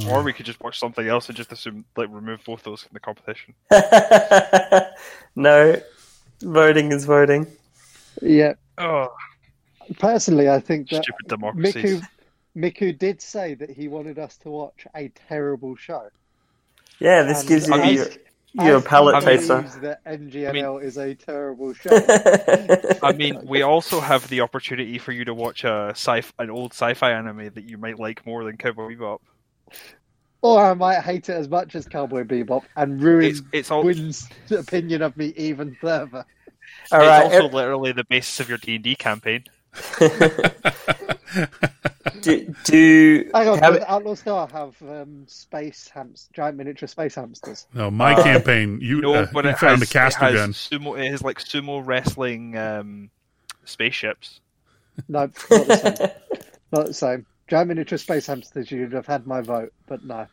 [0.07, 2.93] Or we could just watch something else and just assume like remove both those from
[2.93, 3.55] the competition.
[5.35, 5.81] no,
[6.41, 7.47] voting is voting.
[8.21, 9.07] Yeah, Oh,
[9.97, 12.01] personally, I think that stupid democracies.
[12.01, 12.07] Miku
[12.55, 16.09] Miku did say that he wanted us to watch a terrible show.
[16.99, 18.07] Yeah, this And gives you I mean-
[18.53, 19.79] your, as- your as he palate believes taster.
[19.81, 21.89] That NGNL is a terrible show.
[23.03, 26.71] I mean, we also have the opportunity for you to watch a sci an old
[26.73, 29.19] sci-fi anime that you might like more than Cowboy Bebop.
[30.41, 33.83] or I might hate it as much as Cowboy Bebop and ruin It's it's all
[33.83, 36.25] Wind's opinion of me even further.
[36.91, 37.23] All it's right.
[37.23, 39.43] also literally the basis of your D and D campaign.
[42.21, 47.15] do, do Hang on, have- does Outlaw Star have um, space hams, giant miniature space
[47.15, 47.67] hamsters?
[47.73, 48.79] No, my Uh, campaign.
[48.81, 50.53] You, No, uh, but you it found has, a caster it has gun.
[50.53, 50.99] sumo.
[51.03, 53.09] It has like sumo wrestling um,
[53.65, 54.41] spaceships.
[55.07, 56.09] No, not the same.
[56.71, 57.25] not the same.
[57.47, 60.27] Giant miniature space hamsters, you'd have had my vote, but no.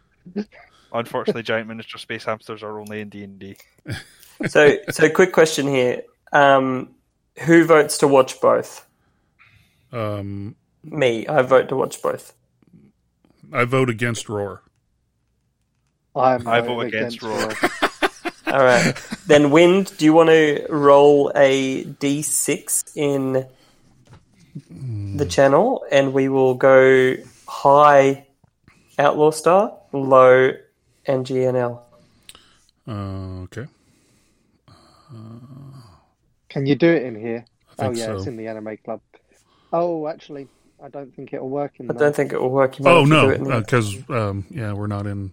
[0.92, 3.56] Unfortunately, giant miniature space hamsters are only in D and D.
[4.46, 6.02] so so quick question here.
[6.32, 6.90] Um,
[7.40, 8.86] who votes to watch both?
[9.92, 10.56] Um,
[10.90, 11.26] Me.
[11.26, 12.34] I vote to watch both.
[13.52, 14.62] I vote against Roar.
[16.16, 17.52] I'm I vote against roar.
[18.46, 18.94] All right.
[19.26, 23.46] then, Wind, do you want to roll a d6 in
[25.16, 27.16] the channel, and we will go
[27.46, 28.26] high
[28.98, 30.52] Outlaw Star, low
[31.06, 31.80] NGNL.
[32.88, 32.92] Uh,
[33.42, 33.66] okay.
[36.48, 37.44] Can you do it in here?
[37.78, 38.16] I Oh yeah, so.
[38.16, 39.02] it's in the anime club.
[39.72, 40.48] Oh, actually,
[40.82, 42.02] I don't think it'll work in I there.
[42.02, 42.78] don't think it will work.
[42.78, 45.06] You might Oh have to do no, it in the- because um, yeah, we're not
[45.06, 45.32] in.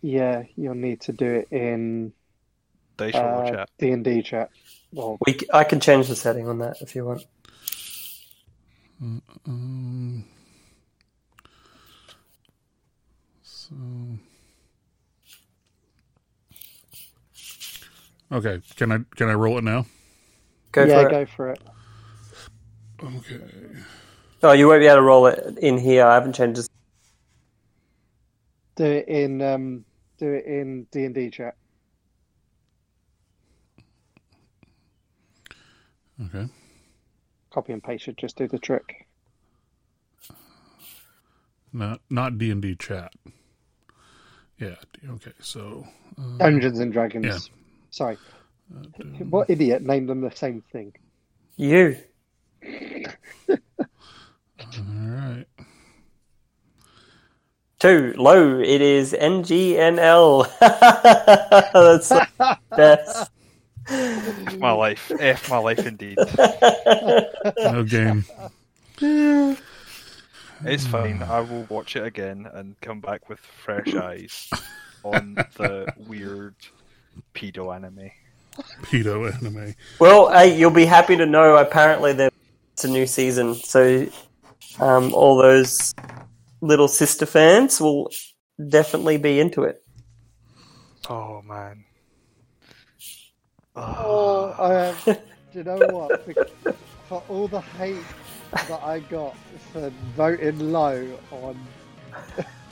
[0.00, 2.12] Yeah, you'll need to do it in
[2.96, 3.70] Dice roll uh, chat.
[3.78, 4.50] D and D chat.
[4.92, 7.24] Well, we, c- I can change the setting on that if you want.
[9.46, 10.24] Um,
[13.42, 13.74] so.
[18.30, 19.86] Okay, can I can I roll it now?
[20.72, 21.10] Go yeah, for it.
[21.10, 21.60] go for it.
[23.02, 23.40] Okay.
[24.42, 26.04] Oh, you won't be able to roll it in here.
[26.04, 26.68] I haven't changed this.
[28.74, 29.84] Do it in um,
[30.18, 31.54] do it in D and D chat.
[36.26, 36.48] Okay.
[37.52, 39.06] Copy and paste should just do the trick.
[41.72, 43.12] Not not D and D chat.
[44.58, 44.76] Yeah.
[45.08, 45.32] Okay.
[45.40, 45.86] So.
[46.18, 47.26] Uh, Dungeons and Dragons.
[47.26, 47.38] Yeah.
[47.90, 48.16] Sorry,
[49.28, 50.94] what idiot named them the same thing?
[51.56, 51.96] You.
[54.78, 55.46] all right.
[57.78, 58.14] Two.
[58.16, 58.60] Low.
[58.60, 60.48] It is NGNL.
[61.72, 63.30] That's the best.
[63.88, 65.10] F my life.
[65.18, 66.16] F my life indeed.
[67.58, 68.24] No game.
[70.64, 71.22] It's fine.
[71.24, 74.48] I will watch it again and come back with fresh eyes
[75.02, 76.54] on the weird
[77.34, 78.10] pedo anime.
[78.82, 79.74] Pedo anime.
[79.98, 81.56] Well, hey, you'll be happy to know.
[81.56, 82.30] Apparently, there's
[82.84, 84.06] a new season, so
[84.80, 85.94] um, all those
[86.60, 88.10] little sister fans will
[88.68, 89.82] definitely be into it.
[91.08, 91.84] Oh man.
[93.74, 95.04] Oh, I have.
[95.04, 96.24] do you know what?
[96.62, 96.74] For,
[97.08, 97.96] for all the hate
[98.52, 99.34] that I got
[99.72, 101.58] for voting low on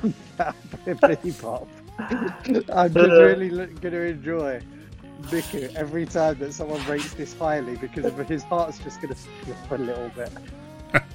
[0.36, 1.68] Bebop,
[2.72, 4.60] I'm just really going to enjoy
[5.22, 9.70] Miku every time that someone rates this highly because his heart's just going to slip
[9.70, 10.30] a little bit.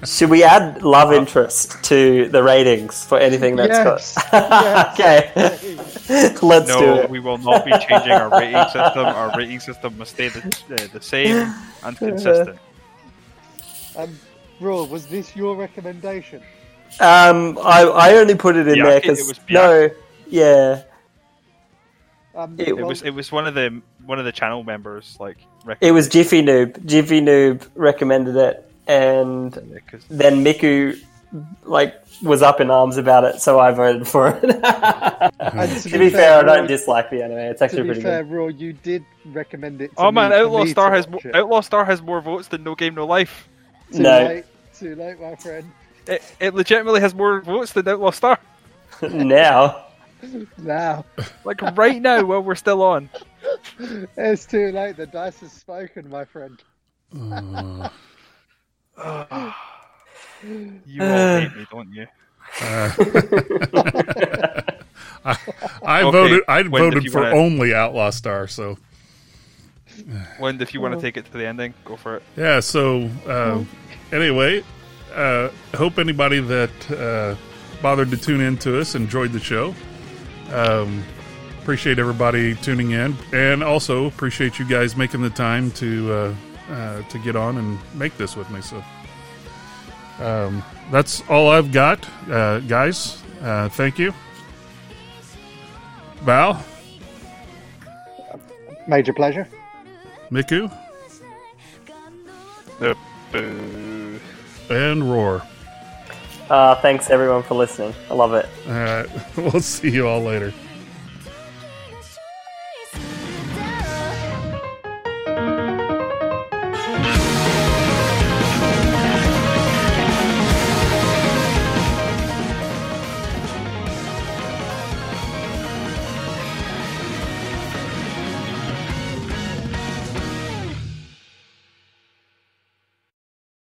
[0.04, 4.32] Should we add love interest to the ratings for anything that's Yes, got?
[4.94, 7.10] yes, okay, let's do No, it.
[7.10, 9.04] we will not be changing our rating system.
[9.06, 11.52] Our rating system must stay the, uh, the same
[11.82, 12.58] and consistent.
[13.96, 14.18] Um,
[14.60, 16.42] Roar, was this your recommendation?
[17.00, 19.90] Um, I I only put it in Byaku- there because no,
[20.28, 20.82] yeah,
[22.34, 25.36] Um, It It was it was one of the one of the channel members like
[25.80, 26.84] it was Jiffy Noob.
[26.86, 30.98] Jiffy Noob recommended it, and because then Miku
[31.64, 34.42] like was up in arms about it, so I voted for it.
[35.40, 37.38] And to be fair, I don't dislike the anime.
[37.38, 38.32] It's To actually be pretty fair, good.
[38.32, 39.88] Roar, you did recommend it.
[39.96, 41.34] To Oh man, me for Outlaw me Star has mo- it.
[41.34, 43.48] Outlaw Star has more votes than No Game No Life.
[43.92, 44.18] Too No.
[44.24, 44.44] late.
[44.74, 45.70] Too late, my friend.
[46.06, 48.38] It, it legitimately has more votes than Outlaw Star.
[49.02, 49.84] now,
[50.58, 51.04] Now
[51.44, 53.08] Like right now, while we're still on.
[54.16, 54.96] it's too late.
[54.96, 56.62] The dice has spoken, my friend.
[57.14, 57.90] Mm.
[58.96, 59.52] Uh,
[60.86, 62.06] You all hate me, don't you?
[62.62, 62.90] uh,
[65.24, 65.36] I,
[65.84, 66.42] I Okay, voted.
[66.48, 68.46] I voted for wanna- only Outlaw Star.
[68.46, 68.78] So
[70.38, 72.22] Wind, if you want to take it to the ending, go for it.
[72.36, 72.60] yeah.
[72.60, 73.64] So uh,
[74.12, 74.62] anyway,
[75.14, 77.34] uh, hope anybody that uh,
[77.82, 79.74] bothered to tune in to us enjoyed the show.
[80.52, 81.02] Um,
[81.62, 86.36] appreciate everybody tuning in, and also appreciate you guys making the time to
[86.68, 88.60] uh, uh, to get on and make this with me.
[88.60, 88.82] So
[90.20, 93.22] um, that's all I've got, uh, guys.
[93.42, 94.12] Uh, thank you,
[96.24, 96.62] Bal,
[98.88, 99.46] Major pleasure.
[100.30, 100.70] Miku,
[103.32, 104.20] Boo.
[104.70, 105.42] and Roar.
[106.50, 107.94] uh, thanks everyone for listening.
[108.10, 108.48] I love it.
[108.66, 109.06] All right,
[109.36, 110.52] we'll see you all later.